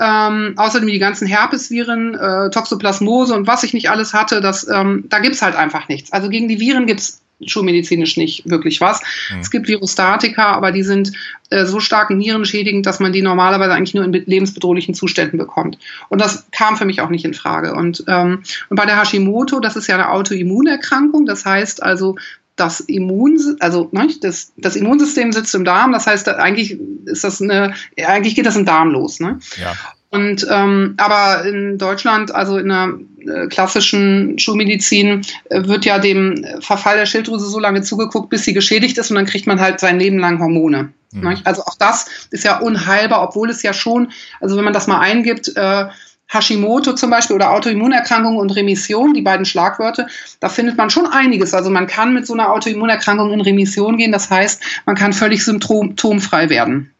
Ähm, 0.00 0.54
außerdem 0.56 0.88
die 0.88 0.98
ganzen 0.98 1.28
Herpesviren, 1.28 2.14
äh, 2.14 2.50
Toxoplasmose 2.50 3.34
und 3.34 3.46
was 3.46 3.62
ich 3.62 3.74
nicht 3.74 3.90
alles 3.90 4.12
hatte, 4.12 4.40
das, 4.40 4.66
ähm, 4.68 5.04
da 5.08 5.20
gibt's 5.20 5.42
halt 5.42 5.54
einfach 5.54 5.88
nichts. 5.88 6.12
Also 6.12 6.30
gegen 6.30 6.48
die 6.48 6.58
Viren 6.58 6.86
gibt's 6.86 7.20
schulmedizinisch 7.46 8.16
nicht 8.16 8.48
wirklich 8.48 8.80
was. 8.80 9.00
Mhm. 9.32 9.40
Es 9.40 9.50
gibt 9.50 9.68
Virostatika, 9.68 10.52
aber 10.52 10.72
die 10.72 10.82
sind 10.82 11.12
äh, 11.50 11.64
so 11.64 11.80
stark 11.80 12.10
nierenschädigend, 12.10 12.86
dass 12.86 13.00
man 13.00 13.12
die 13.12 13.22
normalerweise 13.22 13.72
eigentlich 13.72 13.94
nur 13.94 14.04
in 14.04 14.12
lebensbedrohlichen 14.12 14.94
Zuständen 14.94 15.38
bekommt. 15.38 15.78
Und 16.08 16.20
das 16.20 16.46
kam 16.52 16.76
für 16.76 16.84
mich 16.84 17.00
auch 17.00 17.10
nicht 17.10 17.24
in 17.24 17.34
Frage. 17.34 17.74
Und, 17.74 18.04
ähm, 18.08 18.42
und 18.68 18.76
bei 18.76 18.86
der 18.86 19.00
Hashimoto, 19.00 19.60
das 19.60 19.76
ist 19.76 19.86
ja 19.86 19.94
eine 19.94 20.10
Autoimmunerkrankung, 20.10 21.26
das 21.26 21.44
heißt 21.44 21.82
also, 21.82 22.16
das 22.56 22.80
Immun, 22.80 23.38
also 23.60 23.88
ne, 23.92 24.08
das, 24.20 24.52
das 24.56 24.76
Immunsystem 24.76 25.32
sitzt 25.32 25.54
im 25.54 25.64
Darm, 25.64 25.92
das 25.92 26.06
heißt, 26.06 26.28
eigentlich 26.28 26.78
ist 27.06 27.24
das 27.24 27.40
eine, 27.40 27.74
eigentlich 27.96 28.34
geht 28.34 28.44
das 28.44 28.56
im 28.56 28.66
Darm 28.66 28.90
los. 28.90 29.18
Ne? 29.18 29.40
Ja. 29.56 29.72
Und 30.10 30.44
ähm, 30.50 30.94
aber 30.96 31.44
in 31.44 31.78
Deutschland, 31.78 32.34
also 32.34 32.58
in 32.58 32.68
der 32.68 32.98
äh, 33.26 33.46
klassischen 33.46 34.38
Schulmedizin, 34.40 35.22
äh, 35.50 35.64
wird 35.66 35.84
ja 35.84 36.00
dem 36.00 36.44
Verfall 36.60 36.96
der 36.96 37.06
Schilddrüse 37.06 37.46
so 37.46 37.60
lange 37.60 37.82
zugeguckt, 37.82 38.28
bis 38.28 38.44
sie 38.44 38.52
geschädigt 38.52 38.98
ist 38.98 39.10
und 39.10 39.16
dann 39.16 39.26
kriegt 39.26 39.46
man 39.46 39.60
halt 39.60 39.78
sein 39.78 40.00
Leben 40.00 40.18
lang 40.18 40.40
Hormone. 40.40 40.92
Mhm. 41.12 41.38
Also 41.44 41.62
auch 41.62 41.76
das 41.78 42.06
ist 42.30 42.44
ja 42.44 42.58
unheilbar, 42.58 43.22
obwohl 43.22 43.50
es 43.50 43.62
ja 43.62 43.72
schon, 43.72 44.10
also 44.40 44.56
wenn 44.56 44.64
man 44.64 44.72
das 44.72 44.88
mal 44.88 44.98
eingibt, 44.98 45.56
äh, 45.56 45.86
Hashimoto 46.26 46.94
zum 46.94 47.10
Beispiel 47.10 47.36
oder 47.36 47.52
Autoimmunerkrankung 47.52 48.36
und 48.36 48.50
Remission, 48.50 49.14
die 49.14 49.22
beiden 49.22 49.44
Schlagwörter, 49.44 50.06
da 50.38 50.48
findet 50.48 50.76
man 50.76 50.90
schon 50.90 51.06
einiges. 51.06 51.54
Also 51.54 51.70
man 51.70 51.86
kann 51.86 52.14
mit 52.14 52.26
so 52.26 52.34
einer 52.34 52.50
Autoimmunerkrankung 52.52 53.32
in 53.32 53.40
Remission 53.40 53.96
gehen. 53.96 54.12
Das 54.12 54.30
heißt, 54.30 54.62
man 54.86 54.94
kann 54.94 55.12
völlig 55.12 55.44
symptomfrei 55.44 56.48
werden. 56.48 56.92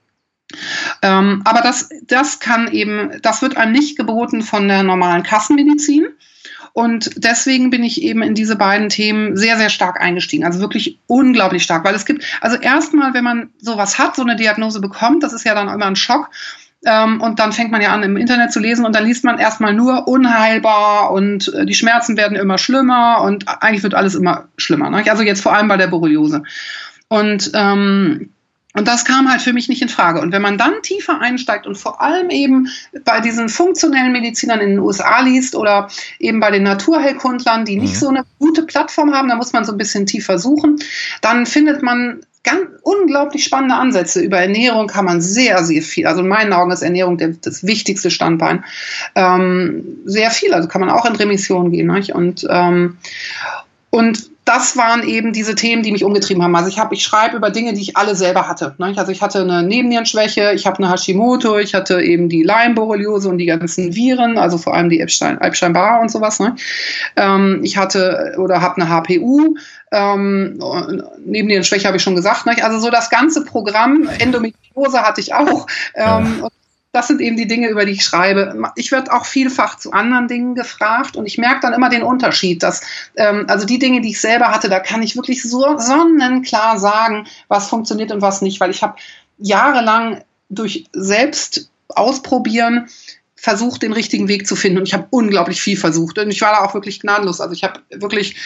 Ähm, 1.03 1.43
aber 1.45 1.61
das, 1.61 1.89
das 2.03 2.41
kann 2.41 2.71
eben, 2.73 3.21
das 3.23 3.43
wird 3.43 3.57
einem 3.57 3.73
nicht 3.73 3.97
geboten 3.97 4.43
von 4.43 4.69
der 4.69 4.83
normalen 4.83 5.23
Kassenmedizin. 5.23 6.07
Und 6.73 7.11
deswegen 7.17 7.71
bin 7.71 7.83
ich 7.83 8.03
eben 8.03 8.23
in 8.23 8.35
diese 8.35 8.57
beiden 8.57 8.89
Themen 8.89 9.37
sehr, 9.37 9.57
sehr 9.57 9.71
stark 9.71 10.01
eingestiegen. 10.01 10.45
Also 10.45 10.61
wirklich 10.61 10.99
unglaublich 11.07 11.65
stark, 11.65 11.85
weil 11.85 11.95
es 11.95 12.05
gibt, 12.05 12.25
also 12.41 12.57
erstmal, 12.57 13.13
wenn 13.13 13.25
man 13.25 13.51
sowas 13.59 13.99
hat, 13.99 14.15
so 14.15 14.23
eine 14.23 14.37
Diagnose 14.37 14.81
bekommt, 14.81 15.23
das 15.23 15.33
ist 15.33 15.45
ja 15.45 15.55
dann 15.55 15.69
immer 15.69 15.87
ein 15.87 15.97
Schock. 15.97 16.31
Ähm, 16.87 17.21
und 17.21 17.39
dann 17.39 17.53
fängt 17.53 17.73
man 17.73 17.83
ja 17.83 17.93
an, 17.93 18.03
im 18.03 18.17
Internet 18.17 18.53
zu 18.53 18.61
lesen 18.61 18.87
und 18.87 18.95
dann 18.95 19.05
liest 19.05 19.25
man 19.25 19.39
erstmal 19.39 19.75
nur 19.75 20.09
unheilbar 20.09 21.11
und 21.11 21.53
äh, 21.53 21.67
die 21.67 21.75
Schmerzen 21.75 22.17
werden 22.17 22.39
immer 22.39 22.57
schlimmer 22.57 23.21
und 23.23 23.47
eigentlich 23.63 23.83
wird 23.83 23.95
alles 23.95 24.15
immer 24.15 24.49
schlimmer. 24.57 24.89
Ne? 24.89 25.05
Also 25.11 25.23
jetzt 25.23 25.43
vor 25.43 25.55
allem 25.55 25.69
bei 25.69 25.77
der 25.77 25.89
Borreliose. 25.89 26.43
Und 27.09 27.51
ähm, 27.55 28.31
und 28.75 28.87
das 28.87 29.05
kam 29.05 29.29
halt 29.29 29.43
für 29.43 29.53
mich 29.53 29.69
nicht 29.69 29.83
in 29.83 29.89
Frage. 29.89 30.21
Und 30.21 30.31
wenn 30.33 30.43
man 30.43 30.57
dann 30.57 30.83
tiefer 30.83 31.21
einsteigt 31.21 31.67
und 31.67 31.77
vor 31.77 32.01
allem 32.01 32.31
eben 32.31 32.69
bei 33.05 33.21
diesen 33.21 33.49
funktionellen 33.49 34.13
Medizinern 34.13 34.61
in 34.61 34.71
den 34.71 34.79
USA 34.79 35.21
liest 35.23 35.57
oder 35.57 35.89
eben 36.21 36.39
bei 36.39 36.53
den 36.53 36.63
Naturheilkundlern, 36.63 37.65
die 37.65 37.77
nicht 37.77 37.95
mhm. 37.95 37.99
so 37.99 38.09
eine 38.09 38.25
gute 38.39 38.63
Plattform 38.63 39.13
haben, 39.13 39.29
da 39.29 39.35
muss 39.35 39.53
man 39.53 39.65
so 39.65 39.73
ein 39.73 39.79
bisschen 39.79 40.07
tiefer 40.07 40.39
suchen, 40.39 40.77
dann 41.21 41.47
findet 41.47 41.83
man 41.83 42.21
ganz 42.45 42.61
unglaublich 42.83 43.45
spannende 43.45 43.75
Ansätze. 43.75 44.21
Über 44.23 44.39
Ernährung 44.39 44.87
kann 44.87 45.05
man 45.05 45.21
sehr, 45.21 45.65
sehr 45.65 45.83
viel. 45.83 46.07
Also 46.07 46.21
in 46.21 46.29
meinen 46.29 46.53
Augen 46.53 46.71
ist 46.71 46.83
Ernährung 46.83 47.19
das 47.43 47.67
wichtigste 47.67 48.11
Standbein. 48.11 48.65
Ähm, 49.15 49.99
sehr 50.05 50.31
viel. 50.31 50.55
Also 50.55 50.69
kann 50.69 50.81
man 50.81 50.91
auch 50.91 51.05
in 51.05 51.17
Remission 51.17 51.71
gehen. 51.71 51.89
Nicht? 51.89 52.15
Und, 52.15 52.47
ähm, 52.49 52.99
und 53.91 54.31
das 54.51 54.77
waren 54.77 55.05
eben 55.05 55.33
diese 55.33 55.55
Themen, 55.55 55.85
die 55.85 55.93
mich 55.93 56.03
umgetrieben 56.03 56.43
haben. 56.43 56.57
Also 56.57 56.69
ich 56.69 56.81
habe, 56.81 56.93
ich 56.93 57.05
schreibe 57.05 57.37
über 57.37 57.51
Dinge, 57.51 57.73
die 57.73 57.83
ich 57.83 57.97
alle 57.97 58.17
selber 58.17 58.49
hatte. 58.49 58.75
Ne? 58.79 58.93
Also 58.97 59.13
ich 59.13 59.23
hatte 59.23 59.43
eine 59.43 59.63
Nebennierenschwäche, 59.63 60.51
ich 60.55 60.67
habe 60.67 60.79
eine 60.79 60.91
Hashimoto, 60.91 61.57
ich 61.59 61.73
hatte 61.73 62.01
eben 62.01 62.29
die 62.29 62.43
Lyme-Borreliose 62.43 63.29
und 63.29 63.39
die 63.39 63.47
ganzen 63.47 63.95
Viren, 63.95 64.39
also 64.39 64.59
vor 64.59 64.75
allem 64.75 64.89
die 64.91 64.99
Epstein-Barr 64.99 66.01
und 66.01 66.11
sowas. 66.11 66.41
Ne? 66.41 66.57
Ähm, 67.15 67.61
ich 67.63 67.77
hatte 67.77 68.35
oder 68.39 68.61
habe 68.61 68.83
eine 68.83 68.91
HPU, 68.91 69.55
ähm, 69.93 70.59
Nebennierenschwäche 71.25 71.87
habe 71.87 71.99
ich 71.99 72.03
schon 72.03 72.17
gesagt. 72.17 72.47
Ne? 72.47 72.57
Also 72.61 72.81
so 72.81 72.91
das 72.91 73.09
ganze 73.09 73.45
Programm, 73.45 74.09
Endometriose 74.19 75.01
hatte 75.01 75.21
ich 75.21 75.33
auch. 75.33 75.69
Ähm, 75.95 76.41
ja 76.43 76.49
das 76.93 77.07
sind 77.07 77.21
eben 77.21 77.37
die 77.37 77.47
Dinge, 77.47 77.69
über 77.69 77.85
die 77.85 77.93
ich 77.93 78.05
schreibe. 78.05 78.61
Ich 78.75 78.91
werde 78.91 79.13
auch 79.13 79.25
vielfach 79.25 79.77
zu 79.77 79.93
anderen 79.93 80.27
Dingen 80.27 80.55
gefragt 80.55 81.17
und 81.17 81.27
ich 81.27 81.39
merke 81.39 81.61
dann 81.61 81.73
immer 81.73 81.89
den 81.89 82.03
Unterschied, 82.03 82.63
dass 82.63 82.83
ähm, 83.17 83.45
also 83.49 83.65
die 83.65 83.79
Dinge, 83.79 84.01
die 84.01 84.11
ich 84.11 84.21
selber 84.21 84.49
hatte, 84.49 84.69
da 84.69 84.81
kann 84.81 85.03
ich 85.03 85.15
wirklich 85.15 85.43
so 85.43 85.79
sonnenklar 85.79 86.79
sagen, 86.79 87.27
was 87.49 87.69
funktioniert 87.69 88.11
und 88.11 88.23
was 88.23 88.43
nicht, 88.43 88.59
weil 88.61 88.71
ich 88.71 88.83
habe 88.83 88.97
jahrelang 89.39 90.25
durch 90.49 90.87
selbst 90.93 91.71
ausprobieren 91.89 92.89
versucht, 93.41 93.83
den 93.83 93.95
richtigen 93.95 94.29
Weg 94.29 94.47
zu 94.47 94.55
finden. 94.55 94.79
Und 94.79 94.87
ich 94.87 94.93
habe 94.93 95.07
unglaublich 95.09 95.63
viel 95.63 95.79
versucht. 95.79 96.19
Und 96.19 96.31
ich 96.31 96.43
war 96.43 96.53
da 96.53 96.59
auch 96.61 96.75
wirklich 96.75 97.01
gnadenlos. 97.01 97.41
Also 97.41 97.55
ich 97.55 97.65
habe 97.65 97.81
wirklich 97.91 98.37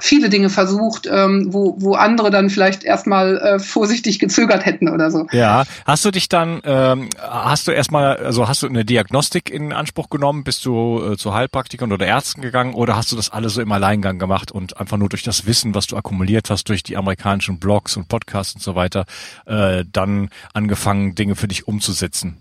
viele 0.00 0.28
Dinge 0.28 0.50
versucht, 0.50 1.08
ähm, 1.10 1.48
wo, 1.52 1.74
wo 1.78 1.94
andere 1.94 2.30
dann 2.30 2.48
vielleicht 2.48 2.84
erstmal 2.84 3.38
äh, 3.38 3.58
vorsichtig 3.58 4.20
gezögert 4.20 4.64
hätten 4.64 4.88
oder 4.88 5.10
so. 5.10 5.26
Ja, 5.32 5.64
hast 5.84 6.04
du 6.04 6.12
dich 6.12 6.28
dann, 6.28 6.60
ähm, 6.64 7.10
hast 7.18 7.66
du 7.66 7.72
erstmal, 7.72 8.18
also 8.18 8.46
hast 8.46 8.62
du 8.62 8.68
eine 8.68 8.84
Diagnostik 8.84 9.50
in 9.50 9.72
Anspruch 9.72 10.10
genommen? 10.10 10.44
Bist 10.44 10.64
du 10.64 11.02
äh, 11.02 11.16
zu 11.16 11.34
Heilpraktikern 11.34 11.92
oder 11.92 12.06
Ärzten 12.06 12.40
gegangen 12.40 12.74
oder 12.74 12.94
hast 12.94 13.10
du 13.10 13.16
das 13.16 13.30
alles 13.30 13.54
so 13.54 13.60
im 13.60 13.72
Alleingang 13.72 14.20
gemacht 14.20 14.52
und 14.52 14.78
einfach 14.78 14.96
nur 14.96 15.08
durch 15.08 15.24
das 15.24 15.46
Wissen, 15.46 15.74
was 15.74 15.88
du 15.88 15.96
akkumuliert 15.96 16.50
hast, 16.50 16.68
durch 16.68 16.84
die 16.84 16.96
amerikanischen 16.96 17.58
Blogs 17.58 17.96
und 17.96 18.06
Podcasts 18.06 18.54
und 18.54 18.62
so 18.62 18.76
weiter, 18.76 19.06
äh, 19.46 19.84
dann 19.90 20.30
angefangen, 20.54 21.16
Dinge 21.16 21.34
für 21.34 21.48
dich 21.48 21.66
umzusetzen? 21.66 22.36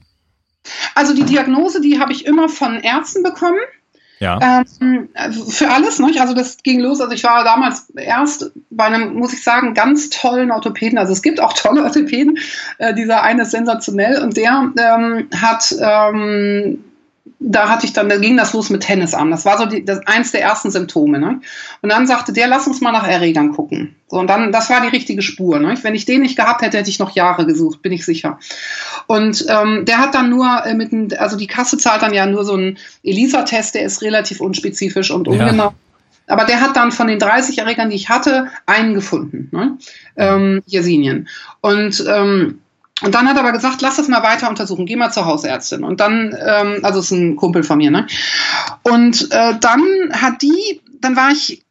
Also 0.93 1.13
die 1.13 1.23
Diagnose, 1.23 1.81
die 1.81 1.99
habe 1.99 2.11
ich 2.11 2.25
immer 2.25 2.49
von 2.49 2.79
Ärzten 2.79 3.23
bekommen. 3.23 3.59
Ja. 4.19 4.63
Ähm, 4.71 5.09
für 5.49 5.69
alles, 5.69 5.99
ne? 5.99 6.11
Also 6.19 6.33
das 6.33 6.57
ging 6.63 6.79
los. 6.79 7.01
Also 7.01 7.13
ich 7.13 7.23
war 7.23 7.43
damals 7.43 7.89
erst 7.95 8.51
bei 8.69 8.85
einem, 8.85 9.15
muss 9.15 9.33
ich 9.33 9.43
sagen, 9.43 9.73
ganz 9.73 10.09
tollen 10.09 10.51
Orthopäden. 10.51 10.97
Also 10.97 11.11
es 11.11 11.21
gibt 11.21 11.41
auch 11.41 11.53
tolle 11.53 11.83
Orthopäden. 11.83 12.37
Äh, 12.77 12.93
dieser 12.93 13.23
eine 13.23 13.41
ist 13.41 13.51
sensationell 13.51 14.21
und 14.21 14.37
der 14.37 14.71
ähm, 14.77 15.29
hat 15.35 15.75
ähm, 15.79 16.83
da 17.39 17.69
hatte 17.69 17.85
ich 17.85 17.93
dann, 17.93 18.07
da 18.07 18.17
ging 18.17 18.37
das 18.37 18.53
los 18.53 18.69
mit 18.69 18.83
Tennisarm. 18.83 19.31
Das 19.31 19.45
war 19.45 19.57
so 19.57 19.65
die, 19.65 19.83
das, 19.83 20.05
eins 20.05 20.31
der 20.31 20.41
ersten 20.41 20.71
Symptome. 20.71 21.19
Ne? 21.19 21.41
Und 21.81 21.89
dann 21.89 22.07
sagte 22.07 22.33
der, 22.33 22.47
lass 22.47 22.67
uns 22.67 22.81
mal 22.81 22.91
nach 22.91 23.07
Erregern 23.07 23.51
gucken. 23.51 23.95
So, 24.07 24.19
und 24.19 24.27
dann, 24.27 24.51
das 24.51 24.69
war 24.69 24.81
die 24.81 24.95
richtige 24.95 25.21
Spur. 25.21 25.59
Ne? 25.59 25.75
Wenn 25.81 25.95
ich 25.95 26.05
den 26.05 26.21
nicht 26.21 26.35
gehabt 26.35 26.61
hätte, 26.61 26.77
hätte 26.77 26.89
ich 26.89 26.99
noch 26.99 27.15
Jahre 27.15 27.45
gesucht, 27.45 27.81
bin 27.81 27.91
ich 27.91 28.05
sicher. 28.05 28.39
Und 29.07 29.45
ähm, 29.49 29.85
der 29.85 29.97
hat 29.97 30.15
dann 30.15 30.29
nur 30.29 30.65
äh, 30.65 30.75
mit, 30.75 31.17
also 31.17 31.35
die 31.35 31.47
Kasse 31.47 31.77
zahlt 31.77 32.03
dann 32.03 32.13
ja 32.13 32.25
nur 32.25 32.45
so 32.45 32.53
einen 32.53 32.77
ELISA-Test, 33.03 33.75
der 33.75 33.83
ist 33.83 34.01
relativ 34.01 34.39
unspezifisch 34.39 35.11
und 35.11 35.27
ungenau. 35.27 35.63
Ja. 35.65 35.73
Aber 36.27 36.45
der 36.45 36.61
hat 36.61 36.75
dann 36.75 36.91
von 36.91 37.07
den 37.07 37.19
30 37.19 37.59
Erregern, 37.59 37.89
die 37.89 37.95
ich 37.95 38.09
hatte, 38.09 38.47
einen 38.65 38.95
gefunden, 38.95 39.49
ne? 39.51 39.77
ähm, 40.15 40.63
Jesinien. 40.65 41.27
Und 41.61 42.03
ähm, 42.07 42.61
und 43.01 43.13
dann 43.13 43.27
hat 43.27 43.35
er 43.35 43.41
aber 43.41 43.51
gesagt, 43.51 43.81
lass 43.81 43.97
das 43.97 44.07
mal 44.07 44.23
weiter 44.23 44.49
untersuchen, 44.49 44.85
geh 44.85 44.95
mal 44.95 45.11
zur 45.11 45.25
Hausärztin. 45.25 45.83
Und 45.83 45.99
dann, 45.99 46.35
ähm, 46.39 46.79
also 46.81 47.01
ist 47.01 47.11
ein 47.11 47.35
Kumpel 47.35 47.63
von 47.63 47.77
mir, 47.77 47.91
ne? 47.91 48.07
Und 48.83 49.31
äh, 49.31 49.53
dann 49.59 49.83
hat 50.13 50.41
die, 50.41 50.81
dann 51.01 51.17
war 51.17 51.31
ich 51.31 51.65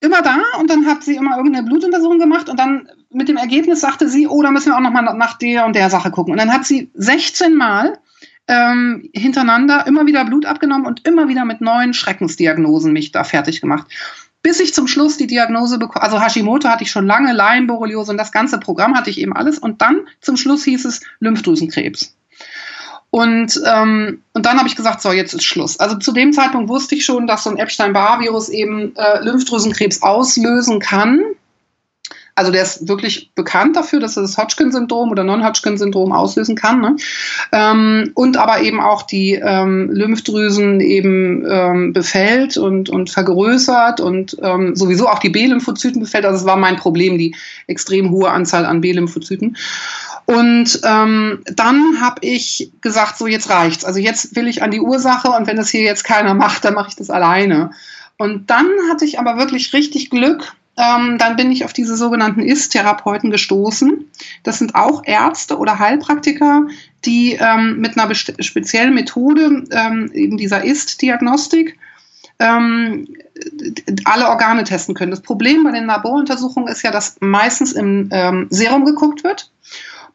immer 0.00 0.20
da 0.20 0.38
und 0.58 0.68
dann 0.68 0.86
hat 0.86 1.02
sie 1.02 1.16
immer 1.16 1.36
irgendeine 1.36 1.66
Blutuntersuchung 1.66 2.18
gemacht 2.18 2.48
und 2.48 2.58
dann 2.58 2.88
mit 3.10 3.28
dem 3.28 3.36
Ergebnis 3.38 3.80
sagte 3.80 4.08
sie, 4.08 4.28
oh, 4.28 4.42
da 4.42 4.50
müssen 4.50 4.70
wir 4.70 4.76
auch 4.76 4.80
noch 4.80 4.92
mal 4.92 5.02
nach 5.02 5.38
der 5.38 5.64
und 5.64 5.74
der 5.74 5.90
Sache 5.90 6.10
gucken. 6.10 6.32
Und 6.32 6.38
dann 6.38 6.52
hat 6.52 6.66
sie 6.66 6.90
16 6.94 7.54
Mal 7.54 7.98
ähm, 8.46 9.08
hintereinander 9.14 9.86
immer 9.86 10.06
wieder 10.06 10.24
Blut 10.24 10.44
abgenommen 10.44 10.86
und 10.86 11.06
immer 11.06 11.28
wieder 11.28 11.44
mit 11.44 11.60
neuen 11.60 11.94
Schreckensdiagnosen 11.94 12.92
mich 12.92 13.12
da 13.12 13.24
fertig 13.24 13.60
gemacht 13.60 13.86
bis 14.42 14.60
ich 14.60 14.74
zum 14.74 14.86
Schluss 14.86 15.16
die 15.16 15.26
Diagnose 15.26 15.78
bekomme. 15.78 16.02
Also 16.02 16.20
Hashimoto 16.20 16.68
hatte 16.68 16.84
ich 16.84 16.90
schon 16.90 17.06
lange, 17.06 17.32
Lyme-Borreliose 17.32 18.12
und 18.12 18.18
das 18.18 18.32
ganze 18.32 18.58
Programm 18.58 18.96
hatte 18.96 19.10
ich 19.10 19.20
eben 19.20 19.34
alles. 19.34 19.58
Und 19.58 19.82
dann 19.82 20.06
zum 20.20 20.36
Schluss 20.36 20.64
hieß 20.64 20.84
es 20.86 21.00
Lymphdrüsenkrebs. 21.20 22.14
Und, 23.10 23.60
ähm, 23.66 24.22
und 24.34 24.46
dann 24.46 24.58
habe 24.58 24.68
ich 24.68 24.76
gesagt, 24.76 25.02
so, 25.02 25.12
jetzt 25.12 25.34
ist 25.34 25.44
Schluss. 25.44 25.80
Also 25.80 25.96
zu 25.96 26.12
dem 26.12 26.32
Zeitpunkt 26.32 26.68
wusste 26.68 26.94
ich 26.94 27.04
schon, 27.04 27.26
dass 27.26 27.44
so 27.44 27.50
ein 27.50 27.58
Epstein-Barr-Virus 27.58 28.48
eben 28.48 28.94
äh, 28.96 29.22
Lymphdrüsenkrebs 29.22 30.02
auslösen 30.02 30.78
kann. 30.78 31.20
Also 32.40 32.52
der 32.52 32.62
ist 32.62 32.88
wirklich 32.88 33.32
bekannt 33.34 33.76
dafür, 33.76 34.00
dass 34.00 34.16
er 34.16 34.22
das 34.22 34.38
Hodgkin-Syndrom 34.38 35.10
oder 35.10 35.24
Non-Hodgkin-Syndrom 35.24 36.10
auslösen 36.10 36.56
kann. 36.56 36.80
Ne? 36.80 36.96
Ähm, 37.52 38.12
und 38.14 38.38
aber 38.38 38.62
eben 38.62 38.80
auch 38.80 39.02
die 39.02 39.34
ähm, 39.34 39.90
Lymphdrüsen 39.92 40.80
eben 40.80 41.44
ähm, 41.46 41.92
befällt 41.92 42.56
und, 42.56 42.88
und 42.88 43.10
vergrößert 43.10 44.00
und 44.00 44.38
ähm, 44.40 44.74
sowieso 44.74 45.06
auch 45.06 45.18
die 45.18 45.28
B-Lymphozyten 45.28 46.00
befällt. 46.00 46.24
Also 46.24 46.38
das 46.38 46.46
war 46.46 46.56
mein 46.56 46.76
Problem, 46.76 47.18
die 47.18 47.36
extrem 47.66 48.10
hohe 48.10 48.30
Anzahl 48.30 48.64
an 48.64 48.80
B-Lymphozyten. 48.80 49.58
Und 50.24 50.80
ähm, 50.82 51.40
dann 51.44 52.00
habe 52.00 52.24
ich 52.24 52.72
gesagt, 52.80 53.18
so 53.18 53.26
jetzt 53.26 53.50
reicht's. 53.50 53.84
Also 53.84 53.98
jetzt 54.00 54.34
will 54.34 54.48
ich 54.48 54.62
an 54.62 54.70
die 54.70 54.80
Ursache 54.80 55.28
und 55.28 55.46
wenn 55.46 55.58
das 55.58 55.68
hier 55.68 55.82
jetzt 55.82 56.04
keiner 56.04 56.32
macht, 56.32 56.64
dann 56.64 56.72
mache 56.72 56.88
ich 56.88 56.96
das 56.96 57.10
alleine. 57.10 57.72
Und 58.16 58.48
dann 58.48 58.66
hatte 58.90 59.04
ich 59.04 59.18
aber 59.18 59.36
wirklich 59.36 59.74
richtig 59.74 60.08
Glück, 60.08 60.54
ähm, 60.80 61.18
dann 61.18 61.36
bin 61.36 61.52
ich 61.52 61.64
auf 61.64 61.72
diese 61.72 61.96
sogenannten 61.96 62.42
Ist-Therapeuten 62.42 63.30
gestoßen. 63.30 64.10
Das 64.42 64.58
sind 64.58 64.74
auch 64.74 65.02
Ärzte 65.04 65.58
oder 65.58 65.78
Heilpraktiker, 65.78 66.68
die 67.04 67.34
ähm, 67.38 67.78
mit 67.78 67.98
einer 67.98 68.14
speziellen 68.14 68.94
Methode, 68.94 69.64
ähm, 69.70 70.10
eben 70.14 70.36
dieser 70.36 70.64
Ist-Diagnostik, 70.64 71.78
ähm, 72.38 73.08
alle 74.04 74.28
Organe 74.28 74.64
testen 74.64 74.94
können. 74.94 75.10
Das 75.10 75.20
Problem 75.20 75.64
bei 75.64 75.72
den 75.72 75.86
Laboruntersuchungen 75.86 76.72
ist 76.72 76.82
ja, 76.82 76.90
dass 76.90 77.16
meistens 77.20 77.72
im 77.72 78.08
ähm, 78.12 78.46
Serum 78.50 78.84
geguckt 78.84 79.24
wird 79.24 79.50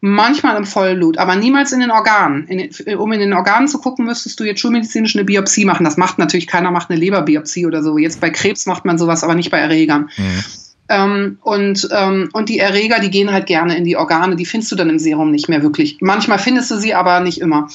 manchmal 0.07 0.55
im 0.55 0.65
Vollblut, 0.65 1.17
aber 1.17 1.35
niemals 1.35 1.71
in 1.71 1.79
den 1.79 1.89
Organen. 1.89 2.47
In 2.47 2.59
den, 2.59 2.97
um 2.97 3.11
in 3.11 3.19
den 3.19 3.33
Organen 3.33 3.67
zu 3.67 3.79
gucken, 3.79 4.05
müsstest 4.05 4.39
du 4.39 4.43
jetzt 4.43 4.59
schulmedizinisch 4.59 5.15
eine 5.15 5.25
Biopsie 5.25 5.65
machen. 5.65 5.83
Das 5.83 5.97
macht 5.97 6.19
natürlich 6.19 6.45
keiner, 6.45 6.69
macht 6.69 6.91
eine 6.91 6.99
Leberbiopsie 6.99 7.65
oder 7.65 7.81
so. 7.81 7.97
Jetzt 7.97 8.21
bei 8.21 8.29
Krebs 8.29 8.67
macht 8.67 8.85
man 8.85 8.99
sowas, 8.99 9.23
aber 9.23 9.33
nicht 9.33 9.49
bei 9.49 9.57
Erregern. 9.57 10.11
Mhm. 10.15 10.43
Ähm, 10.89 11.39
und, 11.41 11.89
ähm, 11.91 12.29
und 12.33 12.49
die 12.49 12.59
Erreger, 12.59 12.99
die 12.99 13.09
gehen 13.09 13.31
halt 13.31 13.47
gerne 13.47 13.75
in 13.75 13.83
die 13.83 13.97
Organe, 13.97 14.35
die 14.35 14.45
findest 14.45 14.71
du 14.71 14.75
dann 14.75 14.91
im 14.91 14.99
Serum 14.99 15.31
nicht 15.31 15.49
mehr 15.49 15.63
wirklich. 15.63 15.97
Manchmal 16.01 16.37
findest 16.37 16.69
du 16.69 16.75
sie, 16.75 16.93
aber 16.93 17.19
nicht 17.21 17.41
immer. 17.41 17.69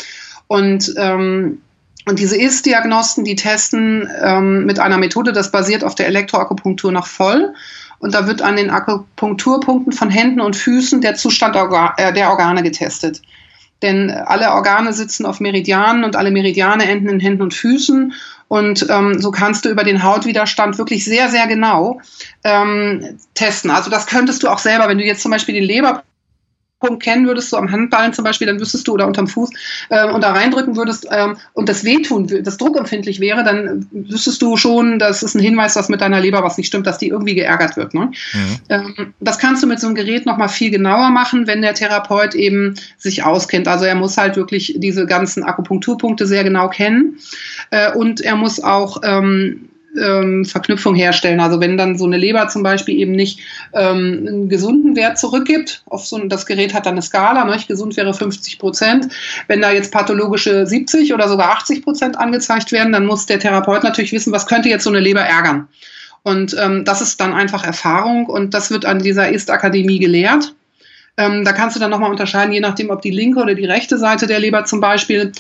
Und, 0.46 0.94
ähm, 0.96 1.60
und 2.06 2.20
diese 2.20 2.40
Ist-Diagnosten, 2.40 3.24
die 3.24 3.34
testen 3.34 4.08
ähm, 4.22 4.66
mit 4.66 4.78
einer 4.78 4.98
Methode, 4.98 5.32
das 5.32 5.50
basiert 5.50 5.82
auf 5.82 5.96
der 5.96 6.06
Elektroakupunktur 6.06 6.92
noch 6.92 7.08
voll. 7.08 7.54
Und 8.00 8.14
da 8.14 8.26
wird 8.26 8.42
an 8.42 8.56
den 8.56 8.70
Akupunkturpunkten 8.70 9.92
von 9.92 10.10
Händen 10.10 10.40
und 10.40 10.56
Füßen 10.56 11.00
der 11.00 11.14
Zustand 11.14 11.54
äh, 11.54 12.12
der 12.12 12.30
Organe 12.30 12.62
getestet. 12.62 13.22
Denn 13.82 14.10
alle 14.10 14.52
Organe 14.52 14.92
sitzen 14.92 15.24
auf 15.24 15.40
Meridianen 15.40 16.04
und 16.04 16.16
alle 16.16 16.30
Meridiane 16.30 16.88
enden 16.88 17.08
in 17.08 17.20
Händen 17.20 17.42
und 17.42 17.54
Füßen. 17.54 18.12
Und 18.48 18.86
ähm, 18.90 19.20
so 19.20 19.30
kannst 19.30 19.64
du 19.64 19.68
über 19.68 19.84
den 19.84 20.02
Hautwiderstand 20.02 20.76
wirklich 20.76 21.04
sehr, 21.04 21.28
sehr 21.28 21.46
genau 21.46 22.00
ähm, 22.42 23.18
testen. 23.34 23.70
Also 23.70 23.90
das 23.90 24.06
könntest 24.06 24.42
du 24.42 24.48
auch 24.48 24.58
selber, 24.58 24.88
wenn 24.88 24.98
du 24.98 25.04
jetzt 25.04 25.22
zum 25.22 25.30
Beispiel 25.30 25.54
den 25.54 25.64
Leber 25.64 26.02
Punkt 26.80 27.02
kennen 27.02 27.26
würdest, 27.26 27.50
so 27.50 27.58
am 27.58 27.70
Handballen 27.70 28.12
zum 28.12 28.24
Beispiel, 28.24 28.46
dann 28.46 28.58
wüsstest 28.58 28.88
du 28.88 28.94
oder 28.94 29.06
unterm 29.06 29.28
Fuß 29.28 29.50
ähm, 29.90 30.14
und 30.14 30.24
da 30.24 30.32
reindrücken 30.32 30.76
würdest 30.76 31.06
ähm, 31.10 31.36
und 31.52 31.68
das 31.68 31.84
wehtun, 31.84 32.26
das 32.42 32.56
druckempfindlich 32.56 33.20
wäre, 33.20 33.44
dann 33.44 33.86
wüsstest 33.92 34.40
du 34.40 34.56
schon, 34.56 34.98
das 34.98 35.22
ist 35.22 35.34
ein 35.34 35.42
Hinweis, 35.42 35.74
dass 35.74 35.90
mit 35.90 36.00
deiner 36.00 36.20
Leber 36.20 36.42
was 36.42 36.56
nicht 36.56 36.68
stimmt, 36.68 36.86
dass 36.86 36.98
die 36.98 37.08
irgendwie 37.08 37.34
geärgert 37.34 37.76
wird. 37.76 37.92
Ne? 37.94 38.10
Mhm. 38.32 38.56
Ähm, 38.70 39.14
das 39.20 39.38
kannst 39.38 39.62
du 39.62 39.66
mit 39.66 39.78
so 39.78 39.86
einem 39.86 39.94
Gerät 39.94 40.26
nochmal 40.26 40.48
viel 40.48 40.70
genauer 40.70 41.10
machen, 41.10 41.46
wenn 41.46 41.62
der 41.62 41.74
Therapeut 41.74 42.34
eben 42.34 42.74
sich 42.96 43.24
auskennt. 43.24 43.68
Also 43.68 43.84
er 43.84 43.94
muss 43.94 44.16
halt 44.16 44.36
wirklich 44.36 44.74
diese 44.78 45.06
ganzen 45.06 45.44
Akupunkturpunkte 45.44 46.26
sehr 46.26 46.44
genau 46.44 46.68
kennen 46.68 47.18
äh, 47.70 47.92
und 47.92 48.20
er 48.22 48.36
muss 48.36 48.62
auch 48.62 49.02
ähm, 49.04 49.69
ähm, 49.98 50.44
Verknüpfung 50.44 50.94
herstellen. 50.94 51.40
Also 51.40 51.60
wenn 51.60 51.76
dann 51.76 51.98
so 51.98 52.04
eine 52.04 52.16
Leber 52.16 52.48
zum 52.48 52.62
Beispiel 52.62 52.98
eben 52.98 53.12
nicht 53.12 53.40
ähm, 53.72 54.26
einen 54.26 54.48
gesunden 54.48 54.96
Wert 54.96 55.18
zurückgibt, 55.18 55.82
auf 55.86 56.06
so 56.06 56.16
ein, 56.16 56.28
das 56.28 56.46
Gerät 56.46 56.74
hat 56.74 56.86
dann 56.86 56.94
eine 56.94 57.02
Skala, 57.02 57.44
ne? 57.44 57.56
gesund 57.66 57.96
wäre 57.96 58.14
50 58.14 58.58
Prozent. 58.58 59.08
Wenn 59.48 59.60
da 59.60 59.70
jetzt 59.70 59.92
pathologische 59.92 60.66
70 60.66 61.12
oder 61.12 61.28
sogar 61.28 61.50
80 61.52 61.82
Prozent 61.82 62.18
angezeigt 62.18 62.72
werden, 62.72 62.92
dann 62.92 63.06
muss 63.06 63.26
der 63.26 63.40
Therapeut 63.40 63.82
natürlich 63.82 64.12
wissen, 64.12 64.32
was 64.32 64.46
könnte 64.46 64.68
jetzt 64.68 64.84
so 64.84 64.90
eine 64.90 65.00
Leber 65.00 65.22
ärgern. 65.22 65.68
Und 66.22 66.54
ähm, 66.58 66.84
das 66.84 67.00
ist 67.00 67.20
dann 67.20 67.32
einfach 67.32 67.64
Erfahrung 67.64 68.26
und 68.26 68.52
das 68.52 68.70
wird 68.70 68.84
an 68.84 68.98
dieser 68.98 69.32
IST-Akademie 69.32 69.98
gelehrt. 69.98 70.54
Ähm, 71.20 71.44
da 71.44 71.52
kannst 71.52 71.76
du 71.76 71.80
dann 71.80 71.90
nochmal 71.90 72.10
unterscheiden, 72.10 72.54
je 72.54 72.60
nachdem, 72.60 72.88
ob 72.88 73.02
die 73.02 73.10
linke 73.10 73.40
oder 73.40 73.54
die 73.54 73.66
rechte 73.66 73.98
Seite 73.98 74.26
der 74.26 74.40
Leber 74.40 74.64
zum 74.64 74.80
Beispiel 74.80 75.32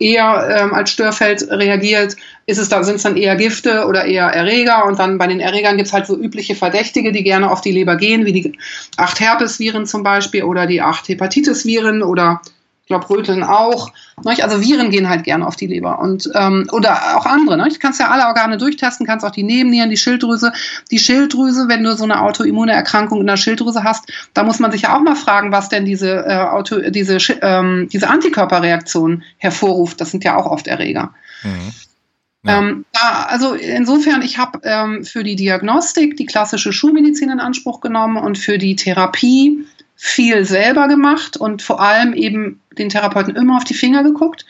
eher 0.00 0.58
ähm, 0.58 0.74
als 0.74 0.90
Störfeld 0.90 1.48
reagiert, 1.48 2.16
ist 2.46 2.58
es 2.58 2.68
da, 2.68 2.82
sind 2.82 2.96
es 2.96 3.04
dann 3.04 3.16
eher 3.16 3.36
Gifte 3.36 3.86
oder 3.86 4.04
eher 4.04 4.26
Erreger? 4.26 4.84
Und 4.84 4.98
dann 4.98 5.16
bei 5.16 5.28
den 5.28 5.38
Erregern 5.38 5.76
gibt 5.76 5.86
es 5.86 5.92
halt 5.92 6.06
so 6.08 6.18
übliche 6.18 6.56
Verdächtige, 6.56 7.12
die 7.12 7.22
gerne 7.22 7.52
auf 7.52 7.60
die 7.60 7.70
Leber 7.70 7.94
gehen, 7.94 8.26
wie 8.26 8.32
die 8.32 8.58
acht 8.96 9.20
Herpesviren 9.20 9.86
zum 9.86 10.02
Beispiel 10.02 10.42
oder 10.42 10.66
die 10.66 10.82
acht 10.82 11.08
Hepatitisviren 11.08 12.02
oder 12.02 12.40
glaube 12.88 13.08
Röteln 13.08 13.44
auch. 13.44 13.92
Nicht? 14.24 14.42
Also 14.42 14.60
Viren 14.60 14.90
gehen 14.90 15.08
halt 15.08 15.24
gerne 15.24 15.46
auf 15.46 15.56
die 15.56 15.66
Leber 15.66 16.00
und 16.00 16.28
ähm, 16.34 16.68
oder 16.72 17.16
auch 17.16 17.26
andere. 17.26 17.56
Nicht? 17.62 17.76
Du 17.76 17.80
kannst 17.80 18.00
ja 18.00 18.08
alle 18.08 18.26
Organe 18.26 18.56
durchtesten, 18.56 19.06
kannst 19.06 19.24
auch 19.24 19.30
die 19.30 19.44
Nebennieren, 19.44 19.90
die 19.90 19.96
Schilddrüse. 19.96 20.52
Die 20.90 20.98
Schilddrüse, 20.98 21.68
wenn 21.68 21.84
du 21.84 21.94
so 21.94 22.04
eine 22.04 22.20
autoimmune 22.22 22.72
Erkrankung 22.72 23.20
in 23.20 23.26
der 23.26 23.36
Schilddrüse 23.36 23.84
hast, 23.84 24.10
da 24.34 24.42
muss 24.42 24.58
man 24.58 24.72
sich 24.72 24.82
ja 24.82 24.96
auch 24.96 25.00
mal 25.00 25.16
fragen, 25.16 25.52
was 25.52 25.68
denn 25.68 25.84
diese 25.84 26.26
äh, 26.26 26.38
Auto, 26.38 26.90
diese 26.90 27.18
ähm, 27.42 27.88
diese 27.92 28.08
Antikörperreaktion 28.08 29.22
hervorruft. 29.36 30.00
Das 30.00 30.10
sind 30.10 30.24
ja 30.24 30.36
auch 30.36 30.46
oft 30.46 30.66
Erreger. 30.66 31.14
Mhm. 31.44 31.72
Ja. 32.44 32.58
Ähm, 32.58 32.84
da, 32.92 33.26
also 33.28 33.54
insofern, 33.54 34.22
ich 34.22 34.38
habe 34.38 34.60
ähm, 34.62 35.04
für 35.04 35.24
die 35.24 35.36
Diagnostik 35.36 36.16
die 36.16 36.26
klassische 36.26 36.72
Schulmedizin 36.72 37.30
in 37.30 37.40
Anspruch 37.40 37.80
genommen 37.80 38.16
und 38.16 38.38
für 38.38 38.58
die 38.58 38.76
Therapie 38.76 39.66
viel 40.00 40.44
selber 40.44 40.86
gemacht 40.86 41.36
und 41.36 41.60
vor 41.60 41.80
allem 41.80 42.14
eben 42.14 42.60
den 42.70 42.88
Therapeuten 42.88 43.34
immer 43.34 43.56
auf 43.56 43.64
die 43.64 43.74
Finger 43.74 44.04
geguckt, 44.04 44.46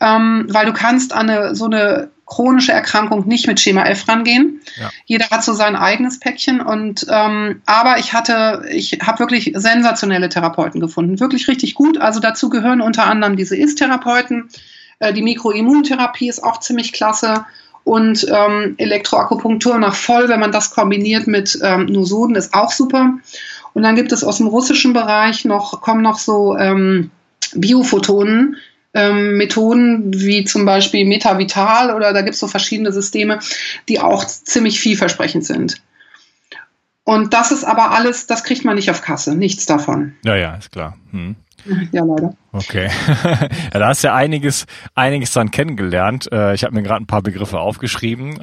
ähm, 0.00 0.46
weil 0.50 0.66
du 0.66 0.74
kannst 0.74 1.14
an 1.14 1.30
eine, 1.30 1.54
so 1.54 1.64
eine 1.64 2.10
chronische 2.26 2.72
Erkrankung 2.72 3.26
nicht 3.26 3.46
mit 3.46 3.58
Schema 3.58 3.84
F 3.84 4.06
rangehen. 4.06 4.60
Ja. 4.78 4.90
Jeder 5.06 5.30
hat 5.30 5.44
so 5.44 5.54
sein 5.54 5.76
eigenes 5.76 6.20
Päckchen 6.20 6.60
und 6.60 7.06
ähm, 7.08 7.62
aber 7.64 7.98
ich 7.98 8.12
hatte, 8.12 8.66
ich 8.70 8.98
habe 9.02 9.20
wirklich 9.20 9.52
sensationelle 9.54 10.28
Therapeuten 10.28 10.80
gefunden, 10.80 11.20
wirklich 11.20 11.48
richtig 11.48 11.74
gut. 11.74 11.98
Also 11.98 12.20
dazu 12.20 12.50
gehören 12.50 12.82
unter 12.82 13.06
anderem 13.06 13.36
diese 13.36 13.56
Ist-Therapeuten, 13.56 14.50
äh, 14.98 15.14
die 15.14 15.22
Mikroimmuntherapie 15.22 16.28
ist 16.28 16.44
auch 16.44 16.60
ziemlich 16.60 16.92
klasse 16.92 17.46
und 17.84 18.26
ähm, 18.30 18.74
Elektroakupunktur 18.76 19.78
nach 19.78 19.94
voll, 19.94 20.28
wenn 20.28 20.40
man 20.40 20.52
das 20.52 20.70
kombiniert 20.70 21.26
mit 21.26 21.58
ähm, 21.62 21.86
Nosoden, 21.86 22.36
ist 22.36 22.52
auch 22.54 22.70
super. 22.70 23.14
Und 23.74 23.82
dann 23.82 23.96
gibt 23.96 24.12
es 24.12 24.24
aus 24.24 24.38
dem 24.38 24.46
russischen 24.46 24.92
Bereich 24.92 25.44
noch, 25.44 25.80
kommen 25.80 26.02
noch 26.02 26.18
so 26.18 26.56
ähm, 26.56 27.10
Biophotonen, 27.54 28.56
ähm, 28.94 29.36
Methoden 29.36 30.12
wie 30.12 30.44
zum 30.44 30.64
Beispiel 30.64 31.06
Metavital 31.06 31.94
oder 31.94 32.12
da 32.12 32.20
gibt 32.20 32.34
es 32.34 32.40
so 32.40 32.48
verschiedene 32.48 32.92
Systeme, 32.92 33.38
die 33.88 34.00
auch 34.00 34.24
ziemlich 34.26 34.80
vielversprechend 34.80 35.44
sind. 35.44 35.80
Und 37.04 37.34
das 37.34 37.50
ist 37.50 37.64
aber 37.64 37.90
alles, 37.90 38.26
das 38.26 38.44
kriegt 38.44 38.64
man 38.64 38.76
nicht 38.76 38.90
auf 38.90 39.02
Kasse, 39.02 39.34
nichts 39.34 39.66
davon. 39.66 40.14
Ja, 40.24 40.36
ja, 40.36 40.54
ist 40.54 40.70
klar. 40.70 40.96
Hm. 41.10 41.36
Ja, 41.92 42.04
leider. 42.04 42.34
Okay. 42.52 42.90
ja, 43.72 43.78
da 43.78 43.88
hast 43.88 44.02
du 44.02 44.08
ja 44.08 44.14
einiges, 44.14 44.66
einiges 44.94 45.32
dann 45.32 45.50
kennengelernt. 45.50 46.30
Äh, 46.32 46.54
ich 46.54 46.64
habe 46.64 46.74
mir 46.74 46.82
gerade 46.82 47.02
ein 47.02 47.06
paar 47.06 47.22
Begriffe 47.22 47.58
aufgeschrieben. 47.58 48.38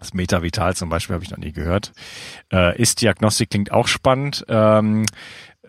Das 0.00 0.14
Metavital 0.14 0.74
zum 0.74 0.88
Beispiel 0.88 1.14
habe 1.14 1.24
ich 1.24 1.30
noch 1.30 1.38
nie 1.38 1.52
gehört. 1.52 1.92
Äh, 2.52 2.80
Ist-Diagnostik 2.80 3.50
klingt 3.50 3.70
auch 3.70 3.86
spannend. 3.86 4.44
Ähm, 4.48 5.06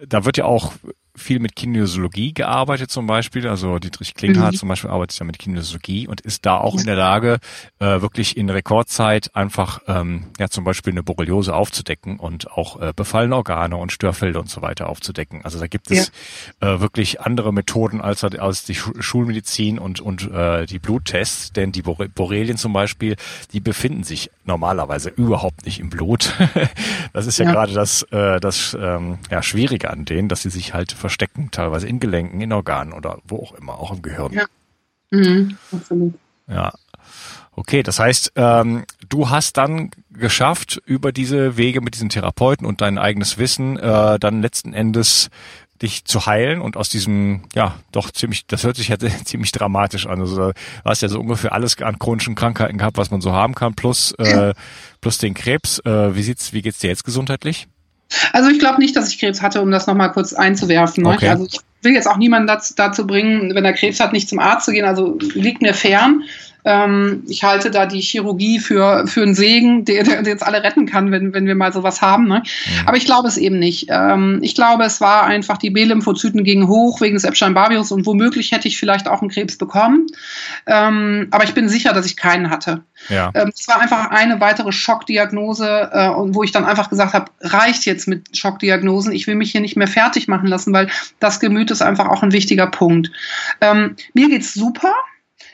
da 0.07 0.25
wird 0.25 0.37
ja 0.37 0.45
auch 0.45 0.73
viel 1.15 1.39
mit 1.39 1.55
Kinesiologie 1.55 2.33
gearbeitet 2.33 2.91
zum 2.91 3.07
Beispiel. 3.07 3.47
Also 3.47 3.79
Dietrich 3.79 4.13
Klinghardt 4.13 4.53
mhm. 4.53 4.57
zum 4.57 4.69
Beispiel 4.69 4.89
arbeitet 4.89 5.19
ja 5.19 5.25
mit 5.25 5.39
Kinesiologie 5.39 6.07
und 6.07 6.21
ist 6.21 6.45
da 6.45 6.57
auch 6.57 6.77
in 6.77 6.85
der 6.85 6.95
Lage, 6.95 7.39
äh, 7.79 8.01
wirklich 8.01 8.37
in 8.37 8.49
Rekordzeit 8.49 9.35
einfach 9.35 9.81
ähm, 9.87 10.27
ja 10.39 10.49
zum 10.49 10.63
Beispiel 10.63 10.93
eine 10.93 11.03
Borreliose 11.03 11.53
aufzudecken 11.53 12.19
und 12.19 12.51
auch 12.51 12.81
äh, 12.81 12.93
befallene 12.95 13.35
Organe 13.35 13.75
und 13.77 13.91
Störfelder 13.91 14.39
und 14.39 14.49
so 14.49 14.61
weiter 14.61 14.89
aufzudecken. 14.89 15.43
Also 15.43 15.59
da 15.59 15.67
gibt 15.67 15.91
es 15.91 16.11
ja. 16.61 16.75
äh, 16.75 16.81
wirklich 16.81 17.21
andere 17.21 17.53
Methoden 17.53 18.01
als, 18.01 18.23
als 18.23 18.65
die 18.65 18.75
Schulmedizin 18.75 19.79
und, 19.79 19.99
und 19.99 20.31
äh, 20.31 20.65
die 20.65 20.79
Bluttests, 20.79 21.53
denn 21.53 21.71
die 21.71 21.81
Borrelien 21.81 22.57
zum 22.57 22.73
Beispiel, 22.73 23.15
die 23.53 23.59
befinden 23.59 24.03
sich 24.03 24.31
normalerweise 24.45 25.09
überhaupt 25.09 25.65
nicht 25.65 25.79
im 25.79 25.89
Blut. 25.89 26.33
das 27.13 27.27
ist 27.27 27.37
ja, 27.39 27.45
ja. 27.45 27.51
gerade 27.51 27.73
das, 27.73 28.03
äh, 28.11 28.39
das 28.39 28.77
ähm, 28.79 29.19
ja, 29.29 29.41
Schwierige 29.43 29.89
an 29.89 30.05
denen, 30.05 30.29
dass 30.29 30.41
sie 30.43 30.49
sich 30.49 30.73
halt 30.73 30.91
verstecken, 31.01 31.49
teilweise 31.51 31.87
in 31.87 31.99
Gelenken, 31.99 32.39
in 32.39 32.53
Organen 32.53 32.93
oder 32.93 33.19
wo 33.25 33.43
auch 33.43 33.53
immer, 33.53 33.79
auch 33.79 33.91
im 33.91 34.01
Gehirn. 34.01 34.31
Ja, 34.33 34.45
mhm, 35.11 35.57
absolut. 35.71 36.13
Ja. 36.47 36.71
Okay, 37.53 37.83
das 37.83 37.99
heißt, 37.99 38.33
ähm, 38.35 38.85
du 39.09 39.29
hast 39.29 39.57
dann 39.57 39.91
geschafft, 40.09 40.81
über 40.85 41.11
diese 41.11 41.57
Wege 41.57 41.81
mit 41.81 41.95
diesen 41.95 42.07
Therapeuten 42.07 42.65
und 42.65 42.79
dein 42.79 42.97
eigenes 42.97 43.37
Wissen 43.37 43.77
äh, 43.77 44.17
dann 44.19 44.41
letzten 44.41 44.73
Endes 44.73 45.29
dich 45.81 46.05
zu 46.05 46.25
heilen 46.25 46.61
und 46.61 46.77
aus 46.77 46.89
diesem, 46.89 47.41
ja, 47.55 47.75
doch 47.91 48.11
ziemlich, 48.11 48.45
das 48.45 48.63
hört 48.63 48.77
sich 48.77 48.89
ja 48.89 48.97
ziemlich 49.25 49.51
dramatisch 49.51 50.05
an. 50.05 50.21
Also 50.21 50.51
du 50.51 50.53
hast 50.85 51.01
ja 51.01 51.09
so 51.09 51.19
ungefähr 51.19 51.53
alles 51.53 51.81
an 51.81 51.99
chronischen 51.99 52.35
Krankheiten 52.35 52.77
gehabt, 52.77 52.97
was 52.97 53.11
man 53.11 53.21
so 53.21 53.33
haben 53.33 53.55
kann, 53.55 53.73
plus, 53.73 54.13
äh, 54.13 54.53
plus 55.01 55.17
den 55.17 55.33
Krebs. 55.33 55.79
Äh, 55.79 56.15
wie 56.15 56.23
sieht's, 56.23 56.53
wie 56.53 56.61
geht's 56.61 56.79
dir 56.79 56.89
jetzt 56.89 57.03
gesundheitlich? 57.03 57.67
Also 58.33 58.49
ich 58.49 58.59
glaube 58.59 58.79
nicht, 58.79 58.95
dass 58.95 59.09
ich 59.09 59.19
Krebs 59.19 59.41
hatte, 59.41 59.61
um 59.61 59.71
das 59.71 59.87
nochmal 59.87 60.11
kurz 60.11 60.33
einzuwerfen. 60.33 61.03
Ne? 61.03 61.09
Okay. 61.09 61.29
Also 61.29 61.45
ich 61.45 61.59
will 61.81 61.93
jetzt 61.93 62.07
auch 62.07 62.17
niemanden 62.17 62.47
dazu, 62.47 62.73
dazu 62.75 63.07
bringen, 63.07 63.53
wenn 63.55 63.65
er 63.65 63.73
Krebs 63.73 63.99
hat, 63.99 64.13
nicht 64.13 64.29
zum 64.29 64.39
Arzt 64.39 64.65
zu 64.65 64.71
gehen. 64.71 64.85
Also 64.85 65.17
liegt 65.33 65.61
mir 65.61 65.73
fern. 65.73 66.23
Ähm, 66.65 67.23
ich 67.27 67.43
halte 67.43 67.71
da 67.71 67.85
die 67.85 68.01
Chirurgie 68.01 68.59
für, 68.59 69.07
für 69.07 69.23
einen 69.23 69.35
Segen, 69.35 69.85
der, 69.85 70.03
der 70.03 70.23
jetzt 70.23 70.45
alle 70.45 70.63
retten 70.63 70.85
kann, 70.85 71.11
wenn, 71.11 71.33
wenn 71.33 71.45
wir 71.45 71.55
mal 71.55 71.73
sowas 71.73 72.01
haben. 72.01 72.27
Ne? 72.27 72.43
Mhm. 72.43 72.87
Aber 72.87 72.97
ich 72.97 73.05
glaube 73.05 73.27
es 73.27 73.37
eben 73.37 73.59
nicht. 73.59 73.87
Ähm, 73.89 74.39
ich 74.41 74.55
glaube, 74.55 74.83
es 74.83 75.01
war 75.01 75.23
einfach, 75.23 75.57
die 75.57 75.69
B-Lymphozyten 75.69 76.43
gingen 76.43 76.67
hoch 76.67 77.01
wegen 77.01 77.15
des 77.15 77.23
Epstein-Barr-Virus 77.23 77.91
und 77.91 78.05
womöglich 78.05 78.51
hätte 78.51 78.67
ich 78.67 78.77
vielleicht 78.77 79.07
auch 79.07 79.21
einen 79.21 79.29
Krebs 79.31 79.57
bekommen. 79.57 80.07
Ähm, 80.67 81.27
aber 81.31 81.43
ich 81.43 81.53
bin 81.53 81.69
sicher, 81.69 81.93
dass 81.93 82.05
ich 82.05 82.17
keinen 82.17 82.49
hatte. 82.49 82.83
Ja. 83.09 83.31
Ähm, 83.33 83.51
es 83.55 83.67
war 83.67 83.81
einfach 83.81 84.11
eine 84.11 84.39
weitere 84.39 84.71
Schockdiagnose, 84.71 85.89
äh, 85.91 86.09
wo 86.15 86.43
ich 86.43 86.51
dann 86.51 86.65
einfach 86.65 86.89
gesagt 86.89 87.13
habe, 87.13 87.31
reicht 87.41 87.85
jetzt 87.85 88.07
mit 88.07 88.37
Schockdiagnosen. 88.37 89.11
Ich 89.13 89.27
will 89.27 89.35
mich 89.35 89.51
hier 89.51 89.61
nicht 89.61 89.77
mehr 89.77 89.87
fertig 89.87 90.27
machen 90.27 90.47
lassen, 90.47 90.73
weil 90.73 90.89
das 91.19 91.39
Gemüt 91.39 91.71
ist 91.71 91.81
einfach 91.81 92.07
auch 92.07 92.23
ein 92.23 92.31
wichtiger 92.31 92.67
Punkt. 92.67 93.11
Ähm, 93.61 93.95
mir 94.13 94.29
geht's 94.29 94.53
super 94.53 94.93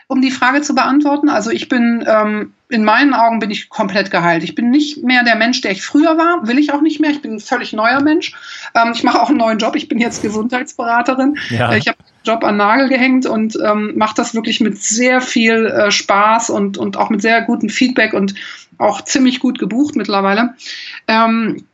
um 0.08 0.22
die 0.22 0.32
Frage 0.32 0.62
zu 0.62 0.74
beantworten. 0.74 1.28
Also 1.28 1.52
ich 1.52 1.68
bin, 1.68 2.04
ähm, 2.08 2.54
in 2.70 2.84
meinen 2.86 3.14
Augen 3.14 3.40
bin 3.40 3.52
ich 3.52 3.70
komplett 3.70 4.10
geheilt. 4.10 4.44
Ich 4.44 4.56
bin 4.56 4.70
nicht 4.70 5.04
mehr 5.04 5.24
der 5.24 5.36
Mensch, 5.36 5.62
der 5.62 5.72
ich 5.72 5.82
früher 5.82 6.18
war, 6.18 6.48
will 6.48 6.58
ich 6.58 6.72
auch 6.72 6.82
nicht 6.82 7.02
mehr. 7.02 7.12
Ich 7.12 7.22
bin 7.22 7.34
ein 7.34 7.40
völlig 7.40 7.74
neuer 7.74 8.02
Mensch. 8.02 8.34
Ähm, 8.74 8.94
ich 8.94 9.04
mache 9.04 9.22
auch 9.22 9.30
einen 9.30 9.38
neuen 9.38 9.60
Job. 9.60 9.76
Ich 9.76 9.90
bin 9.90 10.00
jetzt 10.00 10.22
Gesundheitsberaterin. 10.22 11.38
Ja. 11.50 11.74
Äh, 11.74 11.80
ich 11.80 11.88
habe 11.88 11.98
den 11.98 12.32
Job 12.32 12.44
an 12.46 12.56
Nagel 12.56 12.88
gehängt 12.88 13.26
und 13.26 13.58
ähm, 13.64 13.94
mache 13.98 14.16
das 14.16 14.34
wirklich 14.34 14.62
mit 14.62 14.82
sehr 14.82 15.20
viel 15.20 15.66
äh, 15.66 15.92
Spaß 15.92 16.50
und, 16.52 16.78
und 16.78 16.96
auch 16.96 17.10
mit 17.10 17.22
sehr 17.22 17.42
gutem 17.42 17.70
Feedback 17.70 18.14
und 18.14 18.34
auch 18.78 19.02
ziemlich 19.02 19.42
gut 19.42 19.60
gebucht 19.60 19.98
mittlerweile. 19.98 20.56
Ähm, 21.10 21.66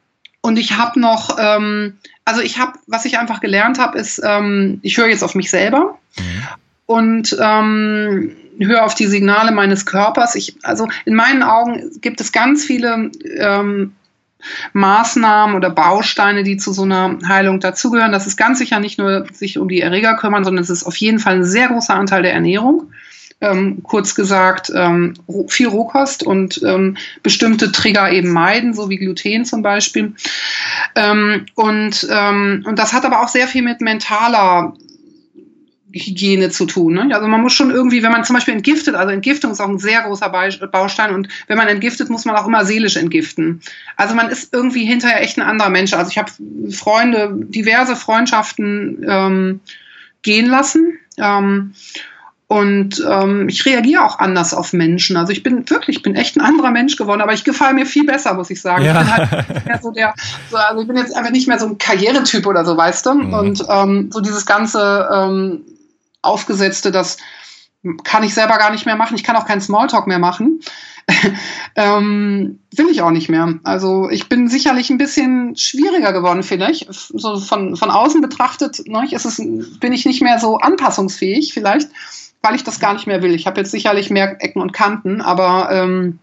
und 0.42 0.58
ich 0.58 0.76
habe 0.76 1.00
noch, 1.00 1.38
ähm, 1.40 1.98
also 2.26 2.42
ich 2.42 2.58
habe, 2.58 2.74
was 2.88 3.06
ich 3.06 3.20
einfach 3.20 3.42
gelernt 3.42 3.78
habe, 3.78 3.98
ist, 3.98 4.20
ähm, 4.24 4.80
ich 4.82 4.98
höre 4.98 5.08
jetzt 5.08 5.24
auf 5.24 5.36
mich 5.36 5.52
selber. 5.52 6.00
Mhm 6.18 6.44
und 6.86 7.36
ähm, 7.40 8.36
höre 8.60 8.86
auf 8.86 8.96
die 8.96 9.08
Signale 9.08 9.52
meines 9.52 9.86
Körpers. 9.86 10.36
Ich, 10.36 10.56
also 10.64 10.88
in 11.06 11.16
meinen 11.16 11.44
Augen 11.44 11.92
gibt 12.02 12.22
es 12.22 12.32
ganz 12.32 12.66
viele 12.66 13.12
ähm, 13.38 13.94
Maßnahmen 14.74 15.56
oder 15.56 15.70
Bausteine, 15.70 16.44
die 16.44 16.58
zu 16.58 16.74
so 16.74 16.84
einer 16.84 17.18
Heilung 17.28 17.60
dazugehören. 17.60 18.12
Das 18.12 18.28
ist 18.28 18.38
ganz 18.38 18.60
sicher 18.60 18.80
nicht 18.80 18.98
nur 18.98 19.26
sich 19.32 19.58
um 19.58 19.70
die 19.70 19.82
Erreger 19.82 20.16
kümmern, 20.16 20.44
sondern 20.44 20.64
es 20.64 20.70
ist 20.70 20.84
auf 20.84 20.98
jeden 20.98 21.20
Fall 21.20 21.36
ein 21.36 21.46
sehr 21.46 21.70
großer 21.70 21.96
Anteil 21.96 22.24
der 22.24 22.34
Ernährung. 22.34 22.92
Ähm, 23.42 23.84
kurz 23.84 24.16
gesagt, 24.16 24.72
ähm, 24.74 25.16
viel 25.50 25.68
Rohkost 25.68 26.24
und 26.24 26.62
ähm, 26.64 26.96
bestimmte 27.24 27.74
Trigger 27.74 28.10
eben 28.10 28.32
meiden, 28.32 28.74
so 28.74 28.90
wie 28.90 28.98
Gluten 28.98 29.44
zum 29.44 29.62
Beispiel. 29.62 30.14
Ähm, 30.96 31.46
und, 31.56 32.08
ähm, 32.10 32.64
und 32.66 32.80
das 32.80 32.94
hat 32.94 33.04
aber 33.04 33.22
auch 33.22 33.28
sehr 33.28 33.48
viel 33.48 33.62
mit 33.62 33.82
mentaler 33.82 34.74
Hygiene 35.94 36.50
zu 36.50 36.66
tun. 36.66 36.94
Ne? 36.94 37.10
Also 37.14 37.28
man 37.28 37.42
muss 37.42 37.54
schon 37.54 37.72
irgendwie, 37.72 38.02
wenn 38.04 38.12
man 38.12 38.24
zum 38.24 38.36
Beispiel 38.36 38.54
entgiftet, 38.54 38.96
also 38.96 39.12
Entgiftung 39.12 39.52
ist 39.52 39.60
auch 39.60 39.70
ein 39.70 39.80
sehr 39.80 40.02
großer 40.02 40.30
Baustein 40.72 41.14
und 41.14 41.28
wenn 41.48 41.58
man 41.58 41.68
entgiftet, 41.68 42.10
muss 42.10 42.26
man 42.26 42.36
auch 42.36 42.48
immer 42.48 42.66
seelisch 42.66 42.98
entgiften. 42.98 43.62
Also 43.96 44.16
man 44.16 44.30
ist 44.30 44.54
irgendwie 44.54 44.86
hinterher 44.86 45.22
echt 45.22 45.38
ein 45.38 45.44
anderer 45.44 45.70
Mensch. 45.70 45.94
Also 45.94 46.10
ich 46.10 46.18
habe 46.18 46.32
Freunde, 46.72 47.32
diverse 47.34 47.96
Freundschaften 47.96 49.06
ähm, 49.08 49.60
gehen 50.24 50.48
lassen. 50.48 50.98
Ähm, 51.18 51.74
und 52.48 53.04
ähm, 53.10 53.50
ich 53.50 53.66
reagiere 53.66 54.04
auch 54.04 54.20
anders 54.20 54.54
auf 54.54 54.74
Menschen. 54.74 55.18
Also 55.18 55.32
ich 55.32 55.42
bin 55.42 55.68
wirklich, 55.70 55.98
ich 55.98 56.04
bin 56.04 56.16
echt 56.16 56.36
ein 56.36 56.42
anderer 56.42 56.70
Mensch 56.70 56.98
geworden, 56.98 57.22
aber 57.22 57.34
ich 57.34 57.44
gefalle 57.44 57.74
mir 57.74 57.88
viel 57.88 58.06
besser, 58.06 58.36
muss 58.36 58.52
ich 58.52 58.62
sagen. 58.62 58.86
Ja. 58.86 59.02
Ich 59.02 59.08
bin 59.08 59.32
halt 59.32 59.66
mehr 59.66 59.80
so 59.82 59.92
der, 59.92 60.14
so, 60.52 60.58
also 60.58 60.82
ich 60.82 60.88
bin 60.88 60.98
jetzt 60.98 61.16
einfach 61.16 61.32
nicht 61.32 61.48
mehr 61.48 61.58
so 61.58 61.66
ein 61.66 61.80
Karrieretyp 61.80 62.46
oder 62.46 62.64
so, 62.64 62.78
weißt 62.78 63.06
du? 63.08 63.14
Mhm. 63.16 63.34
Und 63.34 63.66
ähm, 63.68 64.12
so 64.12 64.20
dieses 64.20 64.46
ganze 64.46 65.10
ähm, 65.12 65.62
aufgesetzte, 66.24 66.92
das 66.92 67.18
kann 68.04 68.24
ich 68.24 68.34
selber 68.34 68.58
gar 68.58 68.72
nicht 68.72 68.86
mehr 68.86 68.96
machen. 68.96 69.16
Ich 69.16 69.24
kann 69.24 69.36
auch 69.36 69.46
keinen 69.46 69.62
Smalltalk 69.62 70.08
mehr 70.08 70.20
machen. 70.20 70.62
ähm, 71.76 72.60
will 72.74 72.88
ich 72.90 73.02
auch 73.02 73.12
nicht 73.12 73.30
mehr. 73.30 73.60
Also 73.64 74.10
ich 74.10 74.30
bin 74.30 74.48
sicherlich 74.48 74.90
ein 74.90 74.98
bisschen 74.98 75.56
schwieriger 75.58 76.14
geworden, 76.14 76.44
vielleicht. 76.44 76.88
So 76.90 77.38
von, 77.40 77.76
von 77.76 77.92
außen 77.92 78.22
betrachtet 78.22 78.88
ne, 78.88 79.06
ist 79.12 79.26
es, 79.26 79.38
bin 79.38 79.92
ich 79.92 80.06
nicht 80.06 80.22
mehr 80.22 80.40
so 80.40 80.58
anpassungsfähig, 80.58 81.54
vielleicht, 81.54 81.90
weil 82.42 82.56
ich 82.56 82.64
das 82.64 82.80
gar 82.80 82.94
nicht 82.94 83.06
mehr 83.06 83.22
will. 83.22 83.36
Ich 83.36 83.48
habe 83.48 83.60
jetzt 83.60 83.72
sicherlich 83.72 84.10
mehr 84.10 84.38
Ecken 84.42 84.62
und 84.62 84.72
Kanten, 84.72 85.22
aber 85.22 85.70
ähm, 85.72 86.20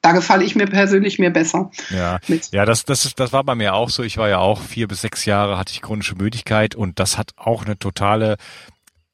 da 0.00 0.12
gefalle 0.12 0.44
ich 0.44 0.54
mir 0.54 0.66
persönlich 0.66 1.18
mir 1.18 1.30
besser. 1.30 1.70
Ja, 1.90 2.18
mit. 2.28 2.50
ja 2.52 2.64
das, 2.64 2.84
das, 2.84 3.14
das 3.14 3.32
war 3.32 3.44
bei 3.44 3.54
mir 3.54 3.74
auch 3.74 3.88
so. 3.88 4.02
Ich 4.02 4.16
war 4.16 4.28
ja 4.28 4.38
auch 4.38 4.60
vier 4.60 4.86
bis 4.86 5.00
sechs 5.00 5.24
Jahre, 5.24 5.58
hatte 5.58 5.72
ich 5.72 5.80
chronische 5.80 6.14
Müdigkeit 6.14 6.74
und 6.74 6.98
das 6.98 7.16
hat 7.16 7.30
auch 7.36 7.64
eine 7.64 7.78
totale 7.78 8.36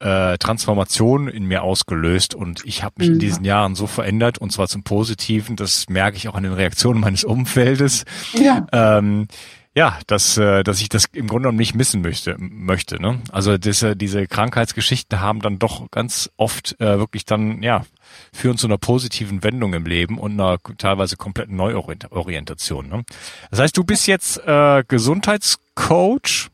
äh, 0.01 0.39
Transformation 0.39 1.29
in 1.29 1.45
mir 1.45 1.63
ausgelöst 1.63 2.35
und 2.35 2.65
ich 2.65 2.83
habe 2.83 2.97
mich 2.99 3.09
mhm. 3.09 3.15
in 3.15 3.21
diesen 3.21 3.45
Jahren 3.45 3.75
so 3.75 3.87
verändert 3.87 4.39
und 4.39 4.51
zwar 4.51 4.69
zum 4.69 4.83
Positiven, 4.83 5.57
das 5.57 5.89
merke 5.89 6.17
ich 6.17 6.29
auch 6.29 6.35
an 6.35 6.43
den 6.43 6.53
Reaktionen 6.53 7.01
meines 7.01 7.25
Umfeldes. 7.25 8.05
Ja. 8.35 8.67
Ähm, 8.73 9.29
ja, 9.75 9.99
dass, 10.09 10.37
äh, 10.37 10.65
dass 10.65 10.81
ich 10.81 10.89
das 10.89 11.05
im 11.13 11.29
Grunde 11.29 11.45
genommen 11.45 11.59
nicht 11.59 11.75
missen 11.75 12.01
möchte. 12.01 12.37
möchte 12.39 13.01
ne? 13.01 13.21
Also 13.31 13.57
diese, 13.57 13.95
diese 13.95 14.27
Krankheitsgeschichten 14.27 15.21
haben 15.21 15.41
dann 15.41 15.61
doch 15.61 15.91
ganz 15.91 16.31
oft 16.37 16.81
äh, 16.81 16.99
wirklich 16.99 17.25
dann, 17.25 17.63
ja, 17.63 17.85
führen 18.33 18.59
zu 18.59 18.67
einer 18.67 18.79
positiven 18.79 19.45
Wendung 19.45 19.73
im 19.75 19.87
Leben 19.87 20.19
und 20.19 20.33
einer 20.33 20.59
teilweise 20.79 21.17
kompletten 21.17 21.55
Neuorientation. 21.57 22.89
Ne? 22.89 23.05
Das 23.51 23.61
heißt, 23.61 23.77
du 23.77 23.85
bist 23.85 24.09
jetzt 24.09 24.39
äh, 24.45 24.83
Gesundheitscoach. 24.89 26.51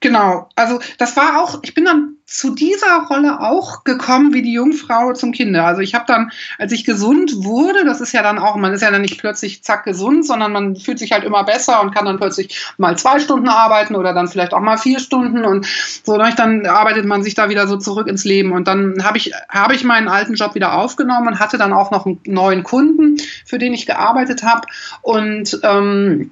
Genau, 0.00 0.48
also 0.54 0.78
das 0.98 1.16
war 1.16 1.42
auch, 1.42 1.58
ich 1.62 1.74
bin 1.74 1.84
dann 1.84 2.18
zu 2.28 2.54
dieser 2.54 3.06
Rolle 3.08 3.40
auch 3.40 3.84
gekommen 3.84 4.34
wie 4.34 4.42
die 4.42 4.52
Jungfrau 4.52 5.14
zum 5.14 5.32
Kinder. 5.32 5.64
Also 5.64 5.80
ich 5.80 5.94
habe 5.94 6.04
dann, 6.06 6.30
als 6.58 6.72
ich 6.72 6.84
gesund 6.84 7.42
wurde, 7.42 7.86
das 7.86 8.02
ist 8.02 8.12
ja 8.12 8.22
dann 8.22 8.38
auch, 8.38 8.56
man 8.56 8.74
ist 8.74 8.82
ja 8.82 8.90
dann 8.90 9.00
nicht 9.00 9.18
plötzlich 9.18 9.64
zack 9.64 9.84
gesund, 9.84 10.26
sondern 10.26 10.52
man 10.52 10.76
fühlt 10.76 10.98
sich 10.98 11.12
halt 11.12 11.24
immer 11.24 11.42
besser 11.44 11.80
und 11.80 11.94
kann 11.94 12.04
dann 12.04 12.18
plötzlich 12.18 12.74
mal 12.76 12.98
zwei 12.98 13.18
Stunden 13.18 13.48
arbeiten 13.48 13.96
oder 13.96 14.12
dann 14.12 14.28
vielleicht 14.28 14.52
auch 14.52 14.60
mal 14.60 14.76
vier 14.76 15.00
Stunden 15.00 15.46
und 15.46 15.66
so, 16.04 16.18
ne, 16.18 16.30
dann 16.36 16.66
arbeitet 16.66 17.06
man 17.06 17.22
sich 17.22 17.34
da 17.34 17.48
wieder 17.48 17.66
so 17.66 17.78
zurück 17.78 18.06
ins 18.08 18.26
Leben. 18.26 18.52
Und 18.52 18.68
dann 18.68 19.02
habe 19.04 19.16
ich, 19.16 19.32
habe 19.48 19.74
ich 19.74 19.82
meinen 19.82 20.08
alten 20.08 20.34
Job 20.34 20.54
wieder 20.54 20.74
aufgenommen 20.74 21.28
und 21.28 21.40
hatte 21.40 21.56
dann 21.56 21.72
auch 21.72 21.90
noch 21.90 22.04
einen 22.04 22.20
neuen 22.26 22.62
Kunden, 22.62 23.16
für 23.46 23.58
den 23.58 23.72
ich 23.72 23.86
gearbeitet 23.86 24.42
habe. 24.42 24.68
Und 25.00 25.58
ähm, 25.62 26.30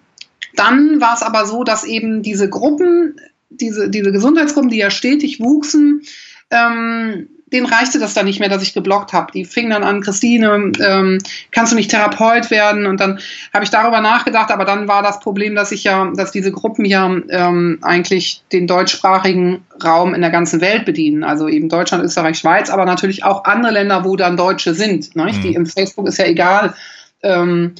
dann 0.58 1.00
war 1.00 1.14
es 1.14 1.22
aber 1.22 1.46
so, 1.46 1.64
dass 1.64 1.84
eben 1.84 2.22
diese 2.22 2.48
Gruppen 2.48 3.20
diese, 3.50 3.88
diese 3.88 4.12
Gesundheitsgruppen, 4.12 4.70
die 4.70 4.78
ja 4.78 4.90
stetig 4.90 5.40
wuchsen, 5.40 6.02
ähm, 6.50 7.28
denen 7.52 7.66
reichte 7.66 8.00
das 8.00 8.12
dann 8.12 8.26
nicht 8.26 8.40
mehr, 8.40 8.48
dass 8.48 8.64
ich 8.64 8.74
geblockt 8.74 9.12
habe. 9.12 9.30
Die 9.30 9.44
fingen 9.44 9.70
dann 9.70 9.84
an, 9.84 10.00
Christine, 10.00 10.72
ähm, 10.80 11.18
kannst 11.52 11.70
du 11.70 11.76
nicht 11.76 11.92
Therapeut 11.92 12.50
werden? 12.50 12.86
Und 12.86 12.98
dann 12.98 13.20
habe 13.54 13.64
ich 13.64 13.70
darüber 13.70 14.00
nachgedacht, 14.00 14.50
aber 14.50 14.64
dann 14.64 14.88
war 14.88 15.02
das 15.04 15.20
Problem, 15.20 15.54
dass 15.54 15.70
ich 15.70 15.84
ja, 15.84 16.10
dass 16.16 16.32
diese 16.32 16.50
Gruppen 16.50 16.84
ja 16.84 17.06
ähm, 17.28 17.78
eigentlich 17.82 18.42
den 18.50 18.66
deutschsprachigen 18.66 19.64
Raum 19.82 20.12
in 20.12 20.22
der 20.22 20.30
ganzen 20.30 20.60
Welt 20.60 20.84
bedienen. 20.86 21.22
Also 21.22 21.46
eben 21.46 21.68
Deutschland, 21.68 22.02
Österreich, 22.02 22.38
Schweiz, 22.38 22.68
aber 22.68 22.84
natürlich 22.84 23.22
auch 23.22 23.44
andere 23.44 23.72
Länder, 23.72 24.04
wo 24.04 24.16
dann 24.16 24.36
Deutsche 24.36 24.74
sind. 24.74 25.14
Ne? 25.14 25.26
Mhm. 25.26 25.42
Die 25.42 25.54
im 25.54 25.66
Facebook 25.66 26.08
ist 26.08 26.18
ja 26.18 26.26
egal, 26.26 26.74
ähm, 27.22 27.74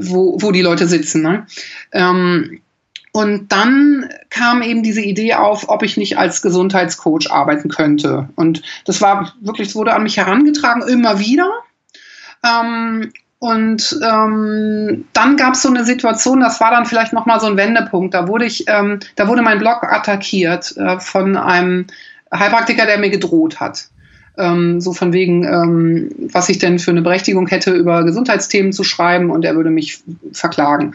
wo, 0.00 0.36
wo 0.40 0.52
die 0.52 0.62
Leute 0.62 0.86
sitzen. 0.86 1.22
Ne? 1.22 1.46
Ähm, 1.92 2.60
und 3.12 3.50
dann 3.50 4.10
kam 4.28 4.60
eben 4.60 4.82
diese 4.82 5.00
Idee 5.00 5.34
auf, 5.34 5.70
ob 5.70 5.82
ich 5.82 5.96
nicht 5.96 6.18
als 6.18 6.42
Gesundheitscoach 6.42 7.30
arbeiten 7.30 7.70
könnte. 7.70 8.28
Und 8.36 8.60
das 8.84 9.00
war 9.00 9.32
wirklich, 9.40 9.68
es 9.68 9.74
wurde 9.74 9.94
an 9.94 10.02
mich 10.02 10.18
herangetragen, 10.18 10.82
immer 10.86 11.18
wieder. 11.18 11.50
Ähm, 12.44 13.10
und 13.38 13.98
ähm, 14.02 15.06
dann 15.12 15.36
gab 15.36 15.54
es 15.54 15.62
so 15.62 15.68
eine 15.68 15.84
Situation, 15.84 16.40
das 16.40 16.60
war 16.60 16.70
dann 16.70 16.86
vielleicht 16.86 17.12
nochmal 17.12 17.40
so 17.40 17.46
ein 17.46 17.56
Wendepunkt. 17.56 18.12
Da 18.12 18.28
wurde 18.28 18.44
ich, 18.44 18.64
ähm, 18.68 19.00
da 19.14 19.28
wurde 19.28 19.42
mein 19.42 19.58
Blog 19.58 19.82
attackiert 19.84 20.76
äh, 20.76 21.00
von 21.00 21.36
einem 21.36 21.86
Heilpraktiker, 22.34 22.86
der 22.86 22.98
mir 22.98 23.10
gedroht 23.10 23.60
hat. 23.60 23.88
Ähm, 24.38 24.80
so 24.80 24.92
von 24.92 25.12
wegen, 25.12 25.44
ähm, 25.44 26.10
was 26.32 26.48
ich 26.48 26.58
denn 26.58 26.78
für 26.78 26.90
eine 26.90 27.02
Berechtigung 27.02 27.46
hätte, 27.46 27.72
über 27.72 28.04
Gesundheitsthemen 28.04 28.72
zu 28.72 28.84
schreiben 28.84 29.30
und 29.30 29.44
er 29.44 29.56
würde 29.56 29.70
mich 29.70 30.00
verklagen. 30.32 30.94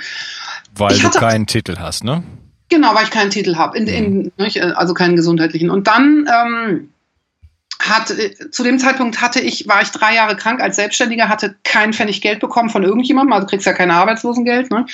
Weil 0.76 0.94
ich 0.94 1.02
du 1.02 1.10
keinen 1.10 1.48
Titel 1.48 1.78
hast, 1.80 2.04
ne? 2.04 2.24
Genau, 2.70 2.96
weil 2.96 3.04
ich 3.04 3.12
keinen 3.12 3.32
Titel 3.32 3.56
habe, 3.56 3.80
mhm. 3.80 4.32
also 4.76 4.94
keinen 4.94 5.16
gesundheitlichen. 5.16 5.70
Und 5.70 5.88
dann 5.88 6.30
ähm, 6.32 6.90
hat 7.82 8.12
äh, 8.12 8.50
zu 8.50 8.64
dem 8.64 8.80
Zeitpunkt 8.80 9.22
hatte 9.22 9.40
ich, 9.40 9.68
war 9.68 9.82
ich 9.82 9.90
drei 9.90 10.16
Jahre 10.16 10.36
krank 10.36 10.62
als 10.62 10.76
Selbstständiger, 10.76 11.30
hatte 11.30 11.56
kein 11.64 11.94
Pfennig 11.94 12.22
Geld 12.22 12.40
bekommen 12.40 12.70
von 12.70 12.84
irgendjemandem, 12.84 13.34
also 13.34 13.48
kriegst 13.48 13.66
ja 13.66 13.74
kein 13.74 13.92
Arbeitslosengeld, 13.92 14.72
ne? 14.72 14.86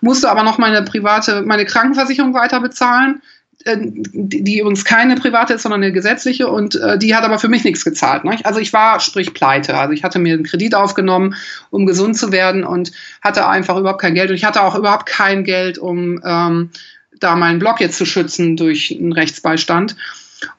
musste 0.00 0.30
aber 0.30 0.42
noch 0.42 0.58
meine 0.58 0.82
private, 0.82 1.42
meine 1.42 1.64
Krankenversicherung 1.64 2.34
weiter 2.34 2.60
bezahlen, 2.60 3.16
äh, 3.16 3.41
die 3.64 4.58
übrigens 4.58 4.84
keine 4.84 5.16
private 5.16 5.54
ist, 5.54 5.62
sondern 5.62 5.82
eine 5.82 5.92
gesetzliche 5.92 6.48
und 6.48 6.74
äh, 6.76 6.98
die 6.98 7.14
hat 7.14 7.24
aber 7.24 7.38
für 7.38 7.48
mich 7.48 7.64
nichts 7.64 7.84
gezahlt. 7.84 8.24
Ne? 8.24 8.38
Also 8.44 8.60
ich 8.60 8.72
war 8.72 9.00
sprich 9.00 9.34
pleite. 9.34 9.76
Also 9.76 9.92
ich 9.92 10.04
hatte 10.04 10.18
mir 10.18 10.34
einen 10.34 10.44
Kredit 10.44 10.74
aufgenommen, 10.74 11.34
um 11.70 11.86
gesund 11.86 12.16
zu 12.16 12.32
werden 12.32 12.64
und 12.64 12.92
hatte 13.22 13.46
einfach 13.46 13.76
überhaupt 13.76 14.00
kein 14.00 14.14
Geld 14.14 14.30
und 14.30 14.36
ich 14.36 14.44
hatte 14.44 14.62
auch 14.62 14.74
überhaupt 14.74 15.06
kein 15.06 15.44
Geld, 15.44 15.78
um 15.78 16.20
ähm, 16.24 16.70
da 17.18 17.36
meinen 17.36 17.58
Blog 17.58 17.80
jetzt 17.80 17.98
zu 17.98 18.04
schützen 18.04 18.56
durch 18.56 18.96
einen 18.98 19.12
Rechtsbeistand. 19.12 19.96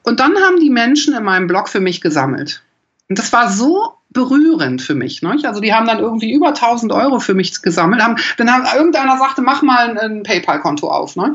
Und 0.02 0.20
dann 0.20 0.36
haben 0.36 0.60
die 0.60 0.70
Menschen 0.70 1.14
in 1.14 1.24
meinem 1.24 1.46
Blog 1.46 1.68
für 1.68 1.80
mich 1.80 2.00
gesammelt. 2.00 2.62
Und 3.08 3.18
das 3.18 3.32
war 3.32 3.50
so 3.50 3.94
berührend 4.14 4.80
für 4.80 4.94
mich. 4.94 5.20
Ne? 5.20 5.36
Also 5.44 5.60
die 5.60 5.74
haben 5.74 5.86
dann 5.86 5.98
irgendwie 5.98 6.32
über 6.32 6.48
1000 6.48 6.92
Euro 6.92 7.18
für 7.18 7.34
mich 7.34 7.60
gesammelt. 7.60 8.02
Haben, 8.02 8.16
dann 8.38 8.50
haben 8.50 8.64
irgendeiner 8.74 9.18
sagte, 9.18 9.42
mach 9.42 9.60
mal 9.60 9.90
ein, 9.90 9.98
ein 9.98 10.22
PayPal-Konto 10.22 10.88
auf. 10.88 11.16
Ne? 11.16 11.34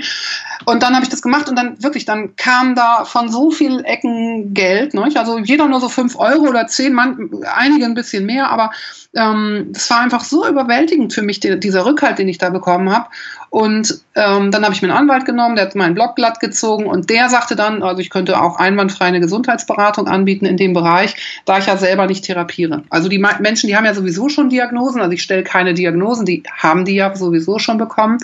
Und 0.66 0.82
dann 0.82 0.96
habe 0.96 1.04
ich 1.04 1.10
das 1.10 1.22
gemacht 1.22 1.48
und 1.50 1.56
dann 1.56 1.82
wirklich, 1.84 2.06
dann 2.06 2.36
kam 2.38 2.74
da 2.74 3.06
von 3.06 3.30
so 3.30 3.52
viel 3.52 3.84
Ecken 3.86 4.54
Geld. 4.54 4.94
Ne? 4.94 5.10
Also 5.14 5.38
jeder 5.38 5.68
nur 5.68 5.82
so 5.82 5.90
5 5.90 6.18
Euro 6.18 6.48
oder 6.48 6.66
10, 6.66 6.94
man, 6.94 7.30
einige 7.56 7.86
ein 7.86 7.94
bisschen 7.94 8.26
mehr, 8.26 8.50
aber 8.50 8.72
ähm, 9.14 9.68
das 9.72 9.90
war 9.90 10.00
einfach 10.00 10.24
so 10.24 10.48
überwältigend 10.48 11.14
für 11.14 11.22
mich, 11.22 11.40
die, 11.40 11.60
dieser 11.60 11.86
Rückhalt, 11.86 12.18
den 12.18 12.30
ich 12.30 12.38
da 12.38 12.50
bekommen 12.50 12.92
habe. 12.92 13.10
Und 13.50 14.02
ähm, 14.16 14.52
dann 14.52 14.64
habe 14.64 14.74
ich 14.74 14.82
mir 14.82 14.90
einen 14.90 15.10
Anwalt 15.10 15.26
genommen, 15.26 15.56
der 15.56 15.66
hat 15.66 15.76
meinen 15.76 15.96
Blog 15.96 16.16
glatt 16.16 16.40
gezogen 16.40 16.86
und 16.86 17.10
der 17.10 17.30
sagte 17.30 17.56
dann, 17.56 17.82
also 17.82 18.00
ich 18.00 18.12
könnte 18.12 18.40
auch 18.40 18.58
einwandfrei 18.58 19.06
eine 19.06 19.20
Gesundheitsberatung 19.20 20.08
anbieten 20.08 20.46
in 20.46 20.58
dem 20.58 20.74
Bereich, 20.74 21.16
da 21.46 21.58
ich 21.58 21.66
ja 21.66 21.76
selber 21.78 22.06
nicht 22.06 22.26
therapiere. 22.26 22.84
Also 22.90 23.10
die 23.10 23.18
Menschen, 23.18 23.68
die 23.68 23.76
haben 23.76 23.86
ja 23.86 23.94
sowieso 23.96 24.30
schon 24.30 24.50
Diagnosen, 24.50 25.02
also 25.02 25.12
ich 25.14 25.24
stelle 25.24 25.44
keine 25.44 25.74
Diagnosen, 25.74 26.26
die 26.26 26.44
haben 26.56 26.86
die 26.86 26.96
ja 26.96 27.16
sowieso 27.16 27.58
schon 27.58 27.80
bekommen. 27.80 28.20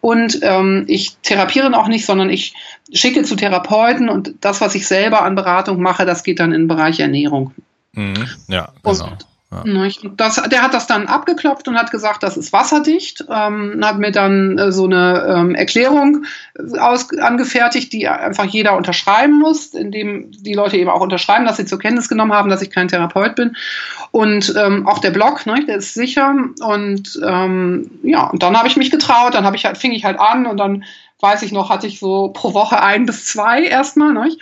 Und 0.00 0.38
ähm, 0.42 0.84
ich 0.86 1.16
therapiere 1.22 1.76
auch 1.76 1.88
nicht, 1.88 2.06
sondern 2.06 2.30
ich 2.30 2.54
schicke 2.92 3.22
zu 3.22 3.36
Therapeuten 3.36 4.08
und 4.08 4.34
das, 4.42 4.60
was 4.60 4.74
ich 4.74 4.86
selber 4.86 5.22
an 5.22 5.34
Beratung 5.34 5.80
mache, 5.80 6.06
das 6.06 6.22
geht 6.22 6.40
dann 6.40 6.52
in 6.52 6.62
den 6.62 6.68
Bereich 6.68 7.00
Ernährung. 7.00 7.52
Mhm, 7.92 8.28
ja, 8.48 8.68
genau. 8.82 9.04
Und 9.04 9.26
Ja. 9.50 9.88
Das, 10.16 10.34
der 10.50 10.60
hat 10.60 10.74
das 10.74 10.86
dann 10.86 11.06
abgeklopft 11.06 11.68
und 11.68 11.78
hat 11.78 11.90
gesagt, 11.90 12.22
das 12.22 12.36
ist 12.36 12.52
wasserdicht, 12.52 13.24
ähm, 13.30 13.80
hat 13.82 13.98
mir 13.98 14.12
dann 14.12 14.58
äh, 14.58 14.72
so 14.72 14.84
eine 14.84 15.24
ähm, 15.26 15.54
Erklärung 15.54 16.26
aus, 16.78 17.08
angefertigt, 17.18 17.94
die 17.94 18.06
einfach 18.08 18.44
jeder 18.44 18.76
unterschreiben 18.76 19.38
muss, 19.38 19.68
indem 19.68 20.30
die 20.32 20.52
Leute 20.52 20.76
eben 20.76 20.90
auch 20.90 21.00
unterschreiben, 21.00 21.46
dass 21.46 21.56
sie 21.56 21.64
zur 21.64 21.78
Kenntnis 21.78 22.10
genommen 22.10 22.34
haben, 22.34 22.50
dass 22.50 22.60
ich 22.60 22.70
kein 22.70 22.88
Therapeut 22.88 23.36
bin. 23.36 23.56
Und 24.10 24.54
ähm, 24.54 24.86
auch 24.86 24.98
der 24.98 25.12
Blog, 25.12 25.46
ne, 25.46 25.64
der 25.66 25.76
ist 25.76 25.94
sicher. 25.94 26.34
Und 26.60 27.18
ähm, 27.26 27.90
ja, 28.02 28.26
und 28.26 28.42
dann 28.42 28.54
habe 28.54 28.68
ich 28.68 28.76
mich 28.76 28.90
getraut, 28.90 29.32
dann 29.32 29.54
ich 29.54 29.64
halt, 29.64 29.78
fing 29.78 29.92
ich 29.92 30.04
halt 30.04 30.20
an 30.20 30.46
und 30.46 30.58
dann 30.58 30.84
weiß 31.20 31.40
ich 31.40 31.52
noch, 31.52 31.70
hatte 31.70 31.86
ich 31.86 31.98
so 31.98 32.28
pro 32.28 32.52
Woche 32.52 32.82
ein 32.82 33.06
bis 33.06 33.24
zwei 33.24 33.62
erstmal. 33.62 34.12
Ne? 34.12 34.36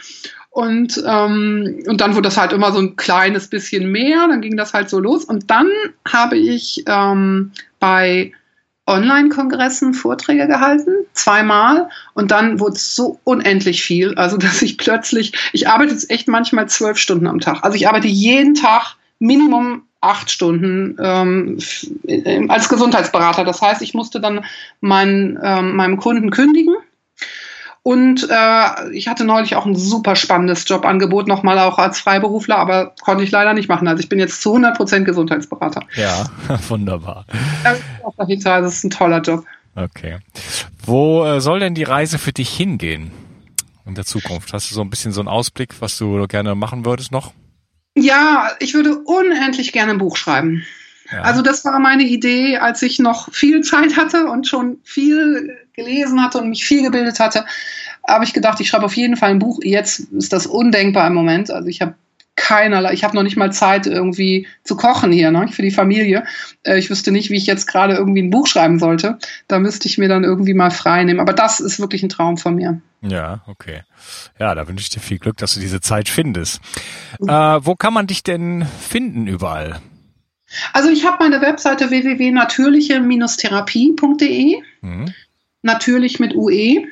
Und, 0.57 1.05
ähm, 1.07 1.83
und 1.87 2.01
dann 2.01 2.15
wurde 2.15 2.29
das 2.29 2.39
halt 2.39 2.55
immer 2.55 2.73
so 2.73 2.79
ein 2.79 2.97
kleines 2.97 3.49
bisschen 3.49 3.93
mehr, 3.93 4.27
dann 4.27 4.41
ging 4.41 4.57
das 4.57 4.73
halt 4.73 4.89
so 4.89 4.99
los. 4.99 5.23
Und 5.23 5.51
dann 5.51 5.69
habe 6.11 6.39
ich 6.39 6.83
ähm, 6.87 7.53
bei 7.79 8.33
Online-Kongressen 8.87 9.93
Vorträge 9.93 10.47
gehalten, 10.47 10.93
zweimal. 11.13 11.91
Und 12.15 12.31
dann 12.31 12.59
wurde 12.59 12.77
es 12.77 12.97
so 12.97 13.21
unendlich 13.25 13.83
viel. 13.83 14.15
Also, 14.15 14.39
dass 14.39 14.63
ich 14.63 14.79
plötzlich, 14.79 15.35
ich 15.53 15.69
arbeite 15.69 15.93
jetzt 15.93 16.11
echt 16.11 16.27
manchmal 16.27 16.71
zwölf 16.71 16.97
Stunden 16.97 17.27
am 17.27 17.41
Tag. 17.41 17.63
Also 17.63 17.77
ich 17.77 17.87
arbeite 17.87 18.09
jeden 18.09 18.55
Tag 18.55 18.97
Minimum 19.19 19.83
acht 20.01 20.31
Stunden 20.31 20.97
ähm, 20.99 22.49
als 22.49 22.71
Gesundheitsberater. 22.71 23.45
Das 23.45 23.61
heißt, 23.61 23.83
ich 23.83 23.93
musste 23.93 24.21
dann 24.21 24.43
mein, 24.81 25.39
ähm, 25.43 25.77
meinem 25.77 25.99
Kunden 25.99 26.31
kündigen 26.31 26.77
und 27.87 28.27
äh, 28.29 28.91
ich 28.91 29.07
hatte 29.07 29.25
neulich 29.25 29.55
auch 29.55 29.65
ein 29.65 29.77
super 29.77 30.17
spannendes 30.17 30.69
Jobangebot, 30.69 31.29
nochmal 31.29 31.61
auch 31.61 31.79
als 31.79 32.01
Freiberufler, 32.01 32.59
aber 32.59 32.97
konnte 33.01 33.23
ich 33.23 33.31
leider 33.31 33.55
nicht 33.55 33.69
machen. 33.69 33.87
Also 33.87 34.01
ich 34.01 34.09
bin 34.09 34.19
jetzt 34.19 34.43
zu 34.43 34.49
100 34.49 34.77
Prozent 34.77 35.05
Gesundheitsberater. 35.05 35.85
Ja, 35.95 36.27
wunderbar. 36.69 37.27
Das 37.63 37.79
ist 37.79 37.85
auch 38.03 38.15
dahinter, 38.17 38.55
also 38.55 38.67
es 38.67 38.79
ist 38.79 38.85
ein 38.87 38.91
toller 38.91 39.21
Job. 39.21 39.45
Okay. 39.77 40.19
Wo 40.85 41.25
äh, 41.25 41.41
soll 41.41 41.61
denn 41.61 41.77
die 41.77 41.85
Reise 41.85 42.19
für 42.19 42.33
dich 42.33 42.51
hingehen 42.51 43.13
in 43.87 43.95
der 43.95 44.05
Zukunft? 44.05 44.53
Hast 44.53 44.69
du 44.69 44.75
so 44.75 44.81
ein 44.81 44.91
bisschen 44.91 45.13
so 45.13 45.21
einen 45.21 45.29
Ausblick, 45.29 45.81
was 45.81 45.97
du 45.97 46.27
gerne 46.27 46.57
machen 46.57 46.85
würdest 46.85 47.13
noch? 47.13 47.35
Ja, 47.95 48.51
ich 48.59 48.75
würde 48.75 48.99
unendlich 49.05 49.73
gerne 49.73 49.93
ein 49.93 49.99
Buch 49.99 50.17
schreiben. 50.17 50.65
Ja. 51.11 51.23
Also 51.23 51.43
das 51.43 51.65
war 51.65 51.79
meine 51.79 52.05
Idee, 52.05 52.59
als 52.59 52.83
ich 52.83 52.99
noch 52.99 53.33
viel 53.33 53.63
Zeit 53.63 53.97
hatte 53.97 54.27
und 54.27 54.47
schon 54.47 54.79
viel 54.85 55.57
gelesen 55.75 56.23
hatte 56.23 56.39
und 56.39 56.49
mich 56.49 56.65
viel 56.65 56.83
gebildet 56.83 57.21
hatte, 57.21 57.45
habe 58.07 58.25
ich 58.25 58.33
gedacht, 58.33 58.61
ich 58.61 58.69
schreibe 58.69 58.85
auf 58.85 58.97
jeden 58.97 59.17
Fall 59.17 59.31
ein 59.31 59.39
Buch. 59.39 59.61
Jetzt 59.63 60.01
ist 60.01 60.33
das 60.33 60.47
undenkbar 60.47 61.07
im 61.07 61.15
Moment. 61.15 61.51
Also 61.51 61.69
ich 61.69 61.81
habe 61.81 61.95
keinerlei, 62.37 62.93
ich 62.93 63.03
habe 63.03 63.17
noch 63.17 63.23
nicht 63.23 63.37
mal 63.37 63.51
Zeit 63.51 63.87
irgendwie 63.87 64.47
zu 64.63 64.77
kochen 64.77 65.11
hier, 65.11 65.31
ne, 65.31 65.49
für 65.49 65.63
die 65.63 65.71
Familie. 65.71 66.25
Äh, 66.63 66.79
ich 66.79 66.91
wüsste 66.91 67.11
nicht, 67.11 67.31
wie 67.31 67.37
ich 67.37 67.47
jetzt 67.47 67.67
gerade 67.67 67.95
irgendwie 67.95 68.23
ein 68.23 68.31
Buch 68.31 68.47
schreiben 68.47 68.79
sollte. 68.79 69.19
Da 69.49 69.59
müsste 69.59 69.89
ich 69.89 69.99
mir 69.99 70.09
dann 70.09 70.23
irgendwie 70.23 70.55
mal 70.55 70.71
frei 70.71 71.03
nehmen. 71.05 71.21
Aber 71.21 71.33
das 71.33 71.61
ist 71.61 71.81
wirklich 71.81 72.03
ein 72.03 72.11
Traum 72.11 72.37
von 72.37 72.55
mir. 72.55 72.81
Ja, 73.01 73.41
okay. 73.47 73.83
Ja, 74.39 74.55
da 74.55 74.69
wünsche 74.69 74.83
ich 74.83 74.91
dir 74.91 75.01
viel 75.01 75.19
Glück, 75.19 75.39
dass 75.39 75.55
du 75.55 75.61
diese 75.61 75.81
Zeit 75.81 76.09
findest. 76.09 76.61
Äh, 77.21 77.27
wo 77.27 77.75
kann 77.75 77.95
man 77.95 78.07
dich 78.07 78.23
denn 78.23 78.67
finden 78.81 79.27
überall? 79.27 79.81
Also 80.73 80.91
ich 80.91 81.05
habe 81.05 81.17
meine 81.21 81.41
Webseite 81.41 81.91
www.natürliche-therapie.de. 81.91 84.57
Mhm. 84.83 85.15
Natürlich 85.63 86.21
mit 86.21 86.35
UE. 86.35 86.89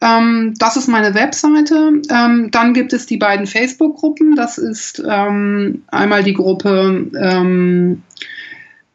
Ähm, 0.00 0.54
das 0.58 0.76
ist 0.76 0.88
meine 0.88 1.14
Webseite. 1.14 2.02
Ähm, 2.10 2.50
dann 2.50 2.74
gibt 2.74 2.92
es 2.92 3.06
die 3.06 3.16
beiden 3.16 3.46
Facebook-Gruppen. 3.46 4.36
Das 4.36 4.58
ist 4.58 5.02
ähm, 5.06 5.84
einmal 5.88 6.22
die 6.22 6.34
Gruppe 6.34 7.10
ähm, 7.18 8.02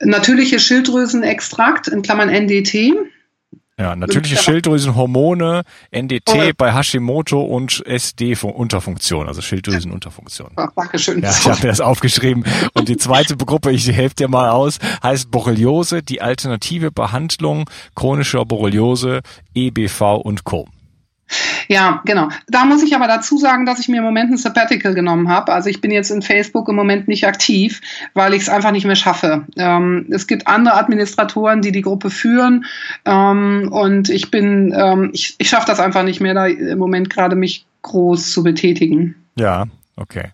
Natürliche 0.06 0.60
Schilddrüsenextrakt 0.60 1.88
in 1.88 2.02
Klammern 2.02 2.30
NDT. 2.30 2.94
Ja, 3.80 3.96
natürliche 3.96 4.38
Schilddrüsenhormone, 4.38 5.64
NDT 5.90 6.30
oh. 6.30 6.52
bei 6.56 6.74
Hashimoto 6.74 7.42
und 7.42 7.84
SD-Unterfunktion, 7.86 9.28
also 9.28 9.42
Schilddrüsenunterfunktion. 9.42 10.52
Ach, 10.58 10.70
Dankeschön. 10.76 11.24
Ja, 11.24 11.32
ich 11.32 11.48
habe 11.48 11.60
mir 11.62 11.70
das 11.70 11.82
aufgeschrieben. 11.82 12.46
Und 12.74 12.88
die 12.88 12.98
zweite 12.98 13.36
Gruppe, 13.36 13.72
ich 13.72 13.92
helfe 13.92 14.16
dir 14.16 14.28
mal 14.28 14.52
aus, 14.52 14.78
heißt 15.02 15.32
Borreliose, 15.32 16.04
die 16.04 16.22
alternative 16.22 16.92
Behandlung 16.92 17.68
chronischer 17.96 18.46
Borreliose, 18.46 19.22
EBV 19.56 20.18
und 20.18 20.44
Co. 20.44 20.68
Ja, 21.68 22.02
genau. 22.06 22.30
Da 22.48 22.66
muss 22.66 22.84
ich 22.84 22.96
aber 22.96 23.08
dazu 23.08 23.38
sagen, 23.38 23.66
dass 23.66 23.80
ich 23.80 23.88
mir 23.88 23.98
im 23.98 24.04
Moment 24.04 24.32
ein 24.32 24.38
Sabbatical 24.38 24.94
genommen 24.94 25.30
habe. 25.30 25.52
Also 25.52 25.70
ich 25.70 25.82
bin 25.82 25.92
jetzt 25.92 26.12
in 26.12 26.22
Facebook 26.22 26.70
im 26.70 26.76
Moment 26.76 27.08
nicht 27.08 27.26
aktiv, 27.26 27.82
weil 28.14 28.34
ich 28.34 28.44
es 28.44 28.50
einfach 28.50 28.72
nicht 28.72 28.86
mehr 28.86 28.96
schaffe. 28.96 29.46
Ähm, 29.58 30.08
es 30.12 30.28
gibt 30.28 30.48
andere 30.48 30.76
Administratoren, 30.76 31.62
die 31.62 31.72
die 31.72 31.82
Gruppe 31.82 32.10
führen 32.10 32.66
ähm, 33.06 33.70
und 33.72 34.10
ich 34.10 34.32
bin, 34.32 34.74
ähm, 34.76 35.12
ich, 35.14 35.36
ich 35.38 35.50
schaffe 35.50 35.68
das 35.68 35.80
einfach 35.80 36.04
nicht 36.04 36.22
mehr, 36.22 36.34
da 36.34 36.48
im 36.48 36.78
Moment 36.78 37.10
gerade 37.10 37.36
mich 37.36 37.66
groß 37.82 38.32
zu 38.32 38.44
betätigen. 38.44 39.16
Ja, 39.36 39.66
okay. 39.96 40.32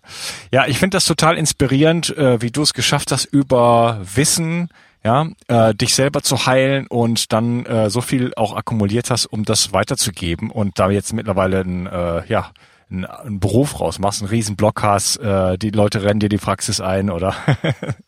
Ja, 0.52 0.66
ich 0.66 0.78
finde 0.78 0.96
das 0.96 1.04
total 1.04 1.36
inspirierend, 1.36 2.16
äh, 2.16 2.40
wie 2.42 2.50
du 2.50 2.62
es 2.62 2.74
geschafft 2.74 3.12
hast, 3.12 3.24
über 3.26 4.00
Wissen 4.14 4.68
ja, 5.02 5.28
äh, 5.48 5.74
dich 5.74 5.94
selber 5.94 6.22
zu 6.22 6.46
heilen 6.46 6.86
und 6.86 7.32
dann 7.32 7.64
äh, 7.66 7.90
so 7.90 8.00
viel 8.00 8.32
auch 8.36 8.54
akkumuliert 8.54 9.10
hast, 9.10 9.26
um 9.26 9.44
das 9.44 9.72
weiterzugeben 9.72 10.50
und 10.50 10.78
da 10.78 10.90
jetzt 10.90 11.12
mittlerweile 11.12 11.60
ein, 11.60 11.86
äh, 11.86 12.26
ja, 12.26 12.50
ein, 12.90 13.06
ein 13.06 13.40
Beruf 13.40 13.80
rausmachst, 13.80 14.20
einen 14.20 14.30
riesen 14.30 14.56
Blog 14.56 14.82
hast, 14.82 15.16
äh, 15.16 15.56
die 15.56 15.70
Leute 15.70 16.02
rennen 16.02 16.20
dir 16.20 16.28
die 16.28 16.36
Praxis 16.36 16.80
ein 16.80 17.08
oder 17.08 17.34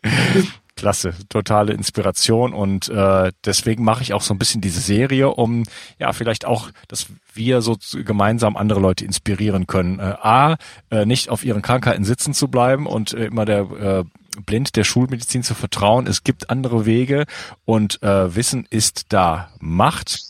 Klasse, 0.76 1.14
totale 1.28 1.72
Inspiration 1.72 2.52
und 2.52 2.88
äh, 2.88 3.30
deswegen 3.44 3.84
mache 3.84 4.02
ich 4.02 4.14
auch 4.14 4.22
so 4.22 4.34
ein 4.34 4.38
bisschen 4.38 4.60
diese 4.60 4.80
Serie, 4.80 5.30
um 5.30 5.64
ja 5.98 6.12
vielleicht 6.12 6.44
auch, 6.44 6.70
dass 6.88 7.06
wir 7.34 7.62
so 7.62 7.76
gemeinsam 8.04 8.56
andere 8.56 8.80
Leute 8.80 9.04
inspirieren 9.04 9.66
können. 9.66 9.98
Äh, 9.98 10.14
A, 10.20 10.56
äh, 10.90 11.06
nicht 11.06 11.28
auf 11.28 11.44
ihren 11.44 11.62
Krankheiten 11.62 12.04
sitzen 12.04 12.34
zu 12.34 12.48
bleiben 12.48 12.86
und 12.86 13.12
äh, 13.14 13.26
immer 13.26 13.44
der 13.44 13.60
äh, 13.60 14.04
blind 14.46 14.76
der 14.76 14.84
Schulmedizin 14.84 15.42
zu 15.42 15.54
vertrauen. 15.54 16.06
Es 16.06 16.24
gibt 16.24 16.50
andere 16.50 16.86
Wege 16.86 17.26
und 17.64 18.02
äh, 18.02 18.34
Wissen 18.34 18.66
ist 18.70 19.06
da 19.12 19.50
Macht 19.60 20.20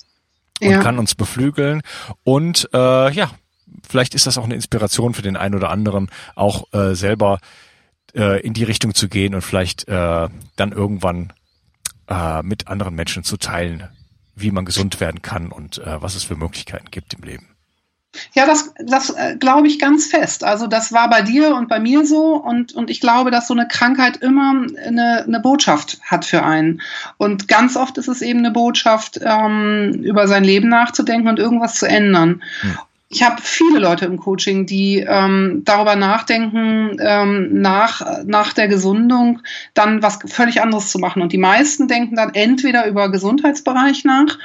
und 0.61 0.71
ja. 0.71 0.83
kann 0.83 0.99
uns 0.99 1.15
beflügeln. 1.15 1.83
Und 2.25 2.69
äh, 2.73 3.13
ja, 3.13 3.31
vielleicht 3.89 4.15
ist 4.15 4.27
das 4.27 4.39
auch 4.39 4.45
eine 4.45 4.55
Inspiration 4.55 5.15
für 5.15 5.23
den 5.23 5.37
einen 5.37 5.55
oder 5.55 5.71
anderen, 5.71 6.11
auch 6.35 6.73
äh, 6.73 6.95
selber 6.95 7.39
äh, 8.15 8.41
in 8.41 8.55
die 8.55 8.65
Richtung 8.65 8.95
zu 8.95 9.09
gehen 9.09 9.35
und 9.35 9.43
vielleicht 9.43 9.89
äh, 9.89 10.29
dann 10.57 10.73
irgendwann 10.73 11.33
äh, 12.09 12.43
mit 12.43 12.69
anderen 12.69 12.95
Menschen 12.95 13.25
zu 13.25 13.37
teilen, 13.37 13.89
wie 14.35 14.51
man 14.51 14.65
gesund 14.65 15.01
werden 15.01 15.23
kann 15.23 15.51
und 15.51 15.79
äh, 15.79 16.03
was 16.03 16.15
es 16.15 16.25
für 16.25 16.37
Möglichkeiten 16.37 16.91
gibt 16.91 17.15
im 17.15 17.23
Leben. 17.23 17.52
Ja, 18.35 18.47
das, 18.47 18.73
das 18.79 19.11
äh, 19.11 19.37
glaube 19.39 19.69
ich 19.69 19.79
ganz 19.79 20.07
fest. 20.07 20.45
Also 20.45 20.67
das 20.67 20.93
war 20.93 21.09
bei 21.09 21.23
dir 21.23 21.55
und 21.55 21.69
bei 21.69 21.81
mir 21.81 22.05
so 22.05 22.35
und, 22.35 22.75
und 22.75 22.91
ich 22.91 23.01
glaube, 23.01 23.31
dass 23.31 23.49
so 23.49 23.55
eine 23.55 23.67
Krankheit 23.67 24.19
immer 24.19 24.67
eine, 24.85 25.25
eine 25.27 25.41
Botschaft 25.41 25.99
hat 26.03 26.25
für 26.25 26.43
einen. 26.43 26.83
Und 27.17 27.49
ganz 27.49 27.77
oft 27.77 27.97
ist 27.99 28.09
es 28.09 28.21
eben 28.21 28.41
eine 28.41 28.51
Botschaft, 28.51 29.21
ähm, 29.23 30.03
über 30.03 30.29
sein 30.29 30.45
Leben 30.45 30.69
nachzudenken 30.69 31.29
und 31.29 31.39
irgendwas 31.39 31.75
zu 31.75 31.87
ändern. 31.87 32.43
Hm. 32.61 32.79
Ich 33.09 33.23
habe 33.23 33.43
viele 33.43 33.79
Leute 33.79 34.07
im 34.07 34.19
Coaching, 34.19 34.65
die 34.65 35.05
ähm, 35.07 35.63
darüber 35.67 35.97
nachdenken, 35.97 36.97
ähm, 36.99 37.61
nach, 37.61 38.25
nach 38.25 38.55
der 38.55 38.69
Gesundung 38.69 39.41
dann 39.75 40.03
was 40.03 40.19
völlig 40.27 40.63
anderes 40.63 40.91
zu 40.91 40.99
machen. 40.99 41.21
Und 41.21 41.33
die 41.33 41.39
meisten 41.39 41.89
denken 41.89 42.17
dann 42.17 42.33
entweder 42.33 42.87
über 42.87 43.11
Gesundheitsbereich 43.11 44.05
nach 44.05 44.39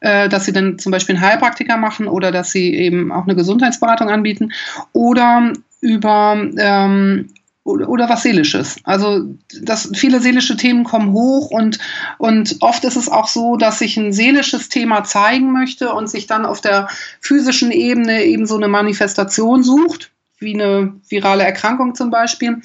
äh, 0.00 0.28
dass 0.28 0.44
sie 0.44 0.52
dann 0.52 0.78
zum 0.78 0.92
Beispiel 0.92 1.16
einen 1.16 1.24
Heilpraktiker 1.24 1.76
machen 1.76 2.08
oder 2.08 2.32
dass 2.32 2.50
sie 2.50 2.74
eben 2.74 3.12
auch 3.12 3.24
eine 3.24 3.34
Gesundheitsberatung 3.34 4.08
anbieten 4.08 4.52
oder 4.92 5.52
über 5.80 6.36
ähm, 6.56 7.30
oder, 7.68 8.08
was 8.08 8.22
Seelisches. 8.22 8.76
Also 8.84 9.26
das, 9.60 9.90
viele 9.94 10.20
seelische 10.20 10.56
Themen 10.56 10.84
kommen 10.84 11.12
hoch 11.12 11.50
und, 11.50 11.78
und 12.16 12.56
oft 12.60 12.84
ist 12.84 12.96
es 12.96 13.10
auch 13.10 13.28
so, 13.28 13.56
dass 13.56 13.80
sich 13.80 13.96
ein 13.98 14.12
seelisches 14.12 14.70
Thema 14.70 15.04
zeigen 15.04 15.52
möchte 15.52 15.92
und 15.92 16.08
sich 16.08 16.26
dann 16.26 16.46
auf 16.46 16.62
der 16.62 16.88
physischen 17.20 17.70
Ebene 17.70 18.24
eben 18.24 18.46
so 18.46 18.56
eine 18.56 18.68
Manifestation 18.68 19.62
sucht 19.62 20.12
wie 20.40 20.54
eine 20.54 20.94
virale 21.08 21.44
Erkrankung 21.44 21.94
zum 21.94 22.10
Beispiel, 22.10 22.62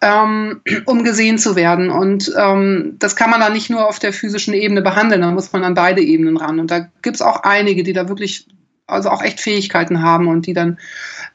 ähm, 0.00 0.60
um 0.84 1.04
gesehen 1.04 1.38
zu 1.38 1.56
werden. 1.56 1.90
Und 1.90 2.32
ähm, 2.38 2.96
das 2.98 3.16
kann 3.16 3.30
man 3.30 3.40
dann 3.40 3.52
nicht 3.52 3.70
nur 3.70 3.88
auf 3.88 3.98
der 3.98 4.12
physischen 4.12 4.54
Ebene 4.54 4.82
behandeln, 4.82 5.22
da 5.22 5.30
muss 5.30 5.52
man 5.52 5.64
an 5.64 5.74
beide 5.74 6.02
Ebenen 6.02 6.36
ran. 6.36 6.60
Und 6.60 6.70
da 6.70 6.88
gibt 7.02 7.16
es 7.16 7.22
auch 7.22 7.42
einige, 7.42 7.82
die 7.82 7.92
da 7.92 8.08
wirklich, 8.08 8.46
also 8.86 9.10
auch 9.10 9.22
echt 9.22 9.40
Fähigkeiten 9.40 10.02
haben 10.02 10.28
und 10.28 10.46
die 10.46 10.52
dann 10.52 10.78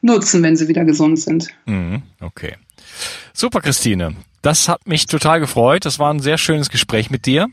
nutzen, 0.00 0.42
wenn 0.42 0.56
sie 0.56 0.68
wieder 0.68 0.84
gesund 0.84 1.18
sind. 1.18 1.48
Mhm, 1.66 2.02
okay. 2.20 2.56
Super, 3.32 3.60
Christine. 3.60 4.14
Das 4.42 4.68
hat 4.68 4.86
mich 4.86 5.06
total 5.06 5.40
gefreut. 5.40 5.84
Das 5.84 5.98
war 5.98 6.12
ein 6.12 6.20
sehr 6.20 6.38
schönes 6.38 6.68
Gespräch 6.68 7.10
mit 7.10 7.26
dir. 7.26 7.48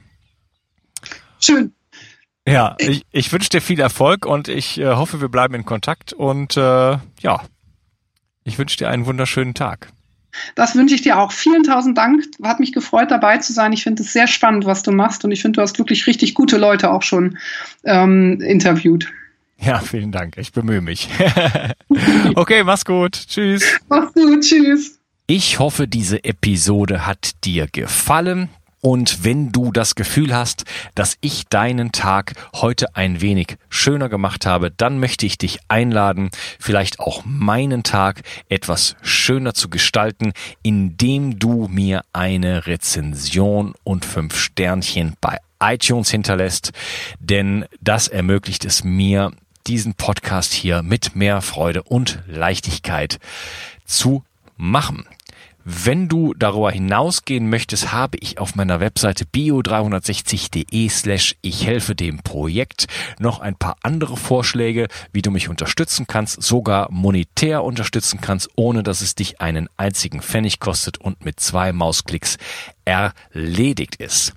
Schön. 1.40 1.74
Ja, 2.48 2.76
ich, 2.80 3.06
ich 3.12 3.32
wünsche 3.32 3.50
dir 3.50 3.62
viel 3.62 3.80
Erfolg 3.80 4.26
und 4.26 4.48
ich 4.48 4.80
äh, 4.80 4.96
hoffe, 4.96 5.22
wir 5.22 5.30
bleiben 5.30 5.54
in 5.54 5.66
Kontakt 5.66 6.14
und 6.14 6.58
äh, 6.58 6.98
ja, 7.20 7.44
ich 8.50 8.60
wünsche 8.60 8.78
dir 8.78 8.90
einen 8.90 9.06
wunderschönen 9.06 9.54
Tag. 9.54 9.88
Das 10.56 10.76
wünsche 10.76 10.96
ich 10.96 11.02
dir 11.02 11.18
auch. 11.20 11.32
Vielen 11.32 11.64
tausend 11.64 11.98
Dank. 11.98 12.24
Hat 12.44 12.60
mich 12.60 12.74
gefreut, 12.74 13.12
dabei 13.12 13.38
zu 13.38 13.54
sein. 13.54 13.74
Ich 13.74 13.84
finde 13.84 14.04
es 14.04 14.14
sehr 14.14 14.28
spannend, 14.28 14.66
was 14.66 14.84
du 14.84 14.92
machst. 14.92 15.24
Und 15.24 15.32
ich 15.32 15.42
finde, 15.42 15.58
du 15.58 15.62
hast 15.62 15.78
wirklich 15.80 16.06
richtig 16.08 16.34
gute 16.34 16.58
Leute 16.58 16.92
auch 16.92 17.02
schon 17.02 17.38
ähm, 17.84 18.42
interviewt. 18.42 19.08
Ja, 19.58 19.80
vielen 19.80 20.12
Dank. 20.12 20.38
Ich 20.38 20.52
bemühe 20.52 20.82
mich. 20.82 21.10
okay, 22.36 22.64
mach's 22.64 22.86
gut. 22.86 23.14
Tschüss. 23.28 23.80
Mach's 23.90 24.14
gut. 24.14 24.42
Tschüss. 24.42 25.00
Ich 25.28 25.60
hoffe, 25.60 25.88
diese 25.88 26.24
Episode 26.24 27.06
hat 27.06 27.44
dir 27.44 27.68
gefallen. 27.72 28.50
Und 28.82 29.24
wenn 29.24 29.52
du 29.52 29.72
das 29.72 29.96
Gefühl 29.96 30.34
hast, 30.34 30.66
dass 30.96 31.18
ich 31.22 31.48
deinen 31.48 31.92
Tag 31.92 32.34
heute 32.56 32.96
ein 32.96 33.22
wenig 33.22 33.58
schöner 33.70 34.10
gemacht 34.10 34.46
habe, 34.46 34.72
dann 34.72 35.00
möchte 35.00 35.26
ich 35.26 35.38
dich 35.38 35.60
einladen, 35.68 36.30
vielleicht 36.60 37.00
auch 37.00 37.24
meinen 37.26 37.84
Tag 37.84 38.22
etwas 38.48 38.96
schöner 39.02 39.54
zu 39.54 39.70
gestalten, 39.70 40.34
indem 40.64 41.40
du 41.40 41.68
mir 41.68 42.04
eine 42.14 42.68
Rezension 42.68 43.74
und 43.84 44.06
fünf 44.06 44.38
Sternchen 44.38 45.16
bei 45.20 45.38
iTunes 45.62 46.10
hinterlässt, 46.10 46.72
denn 47.20 47.66
das 47.82 48.08
ermöglicht 48.08 48.64
es 48.66 48.84
mir, 48.84 49.32
diesen 49.68 49.94
Podcast 49.94 50.54
hier 50.54 50.82
mit 50.82 51.16
mehr 51.16 51.42
Freude 51.42 51.84
und 51.84 52.24
Leichtigkeit 52.28 53.20
zu 53.86 54.24
machen. 54.56 55.06
Wenn 55.72 56.08
du 56.08 56.34
darüber 56.34 56.72
hinausgehen 56.72 57.48
möchtest, 57.48 57.92
habe 57.92 58.18
ich 58.22 58.40
auf 58.40 58.56
meiner 58.56 58.80
Webseite 58.80 59.26
bio360.de 59.26 60.90
slash 60.90 61.36
ich 61.44 61.68
helfe 61.68 61.94
dem 61.94 62.18
Projekt 62.24 62.88
noch 63.20 63.40
ein 63.40 63.54
paar 63.54 63.76
andere 63.84 64.18
Vorschläge, 64.18 64.88
wie 65.14 65.22
du 65.22 65.30
mich 65.30 65.48
unterstützen 65.48 66.08
kannst, 66.08 66.42
sogar 66.42 66.92
monetär 66.92 67.64
unterstützen 67.64 68.20
kannst, 68.20 68.50
ohne 68.56 68.82
dass 68.82 69.02
es 69.02 69.14
dich 69.14 69.42
einen 69.42 69.70
einzigen 69.78 70.24
Pfennig 70.24 70.60
kostet 70.60 70.98
und 70.98 71.24
mit 71.24 71.40
zwei 71.40 71.72
Mausklicks 71.72 72.38
erledigt 72.84 73.98
ist. 73.98 74.34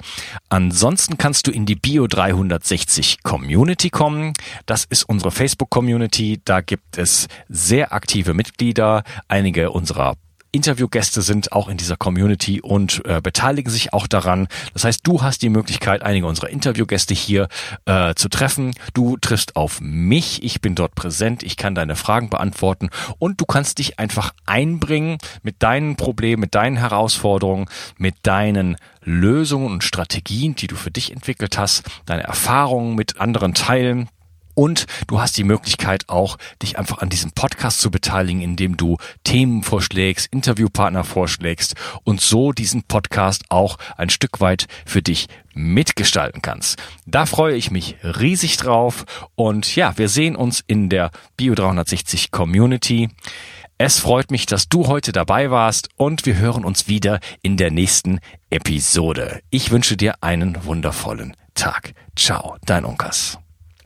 Ansonsten 0.50 1.16
kannst 1.16 1.46
du 1.46 1.50
in 1.50 1.64
die 1.64 1.76
Bio 1.76 2.08
360 2.08 3.22
Community 3.22 3.88
kommen. 3.88 4.34
Das 4.66 4.84
ist 4.84 5.04
unsere 5.04 5.30
Facebook 5.30 5.70
Community. 5.70 6.42
Da 6.44 6.60
gibt 6.60 6.98
es 6.98 7.26
sehr 7.48 7.94
aktive 7.94 8.34
Mitglieder. 8.34 9.02
Einige 9.28 9.70
unserer 9.70 10.16
Interviewgäste 10.52 11.22
sind 11.22 11.52
auch 11.52 11.68
in 11.68 11.78
dieser 11.78 11.96
Community 11.96 12.60
und 12.60 13.02
äh, 13.06 13.20
beteiligen 13.22 13.70
sich 13.70 13.94
auch 13.94 14.06
daran. 14.06 14.48
Das 14.74 14.84
heißt, 14.84 15.00
du 15.02 15.22
hast 15.22 15.40
die 15.40 15.48
Möglichkeit, 15.48 16.02
einige 16.02 16.26
unserer 16.26 16.50
Interviewgäste 16.50 17.14
hier 17.14 17.48
äh, 17.86 18.14
zu 18.14 18.28
treffen. 18.28 18.74
Du 18.92 19.16
triffst 19.16 19.56
auf 19.56 19.80
mich, 19.80 20.42
ich 20.42 20.60
bin 20.60 20.74
dort 20.74 20.94
präsent, 20.94 21.42
ich 21.42 21.56
kann 21.56 21.74
deine 21.74 21.96
Fragen 21.96 22.28
beantworten 22.28 22.90
und 23.18 23.40
du 23.40 23.46
kannst 23.46 23.78
dich 23.78 23.98
einfach 23.98 24.34
einbringen 24.44 25.16
mit 25.42 25.62
deinen 25.62 25.96
Problemen, 25.96 26.40
mit 26.40 26.54
deinen 26.54 26.76
Herausforderungen, 26.76 27.66
mit 27.96 28.16
deinen 28.22 28.76
Lösungen 29.04 29.72
und 29.72 29.84
Strategien, 29.84 30.54
die 30.54 30.66
du 30.66 30.76
für 30.76 30.90
dich 30.90 31.12
entwickelt 31.12 31.58
hast, 31.58 31.82
deine 32.06 32.24
Erfahrungen 32.24 32.94
mit 32.94 33.20
anderen 33.20 33.54
teilen. 33.54 34.08
Und 34.54 34.86
du 35.06 35.20
hast 35.20 35.36
die 35.36 35.44
Möglichkeit 35.44 36.08
auch, 36.08 36.38
dich 36.62 36.78
einfach 36.78 36.98
an 36.98 37.08
diesem 37.08 37.32
Podcast 37.32 37.80
zu 37.80 37.90
beteiligen, 37.90 38.42
indem 38.42 38.76
du 38.76 38.96
Themen 39.24 39.62
vorschlägst, 39.62 40.28
Interviewpartner 40.32 41.04
vorschlägst 41.04 41.74
und 42.04 42.20
so 42.20 42.52
diesen 42.52 42.82
Podcast 42.84 43.44
auch 43.48 43.78
ein 43.96 44.10
Stück 44.10 44.40
weit 44.40 44.66
für 44.84 45.02
dich 45.02 45.28
mitgestalten 45.54 46.42
kannst. 46.42 46.82
Da 47.06 47.26
freue 47.26 47.56
ich 47.56 47.70
mich 47.70 47.96
riesig 48.02 48.56
drauf 48.56 49.04
und 49.34 49.74
ja, 49.76 49.96
wir 49.98 50.08
sehen 50.08 50.36
uns 50.36 50.62
in 50.66 50.88
der 50.88 51.10
Bio 51.36 51.54
360 51.54 52.30
Community. 52.30 53.08
Es 53.78 53.98
freut 53.98 54.30
mich, 54.30 54.46
dass 54.46 54.68
du 54.68 54.86
heute 54.86 55.12
dabei 55.12 55.50
warst 55.50 55.88
und 55.96 56.24
wir 56.24 56.36
hören 56.36 56.64
uns 56.64 56.86
wieder 56.86 57.18
in 57.42 57.56
der 57.56 57.70
nächsten 57.70 58.20
Episode. 58.50 59.40
Ich 59.50 59.70
wünsche 59.70 59.96
dir 59.96 60.14
einen 60.20 60.64
wundervollen 60.64 61.36
Tag. 61.54 61.92
Ciao, 62.14 62.56
dein 62.64 62.84
Unkas. 62.84 63.38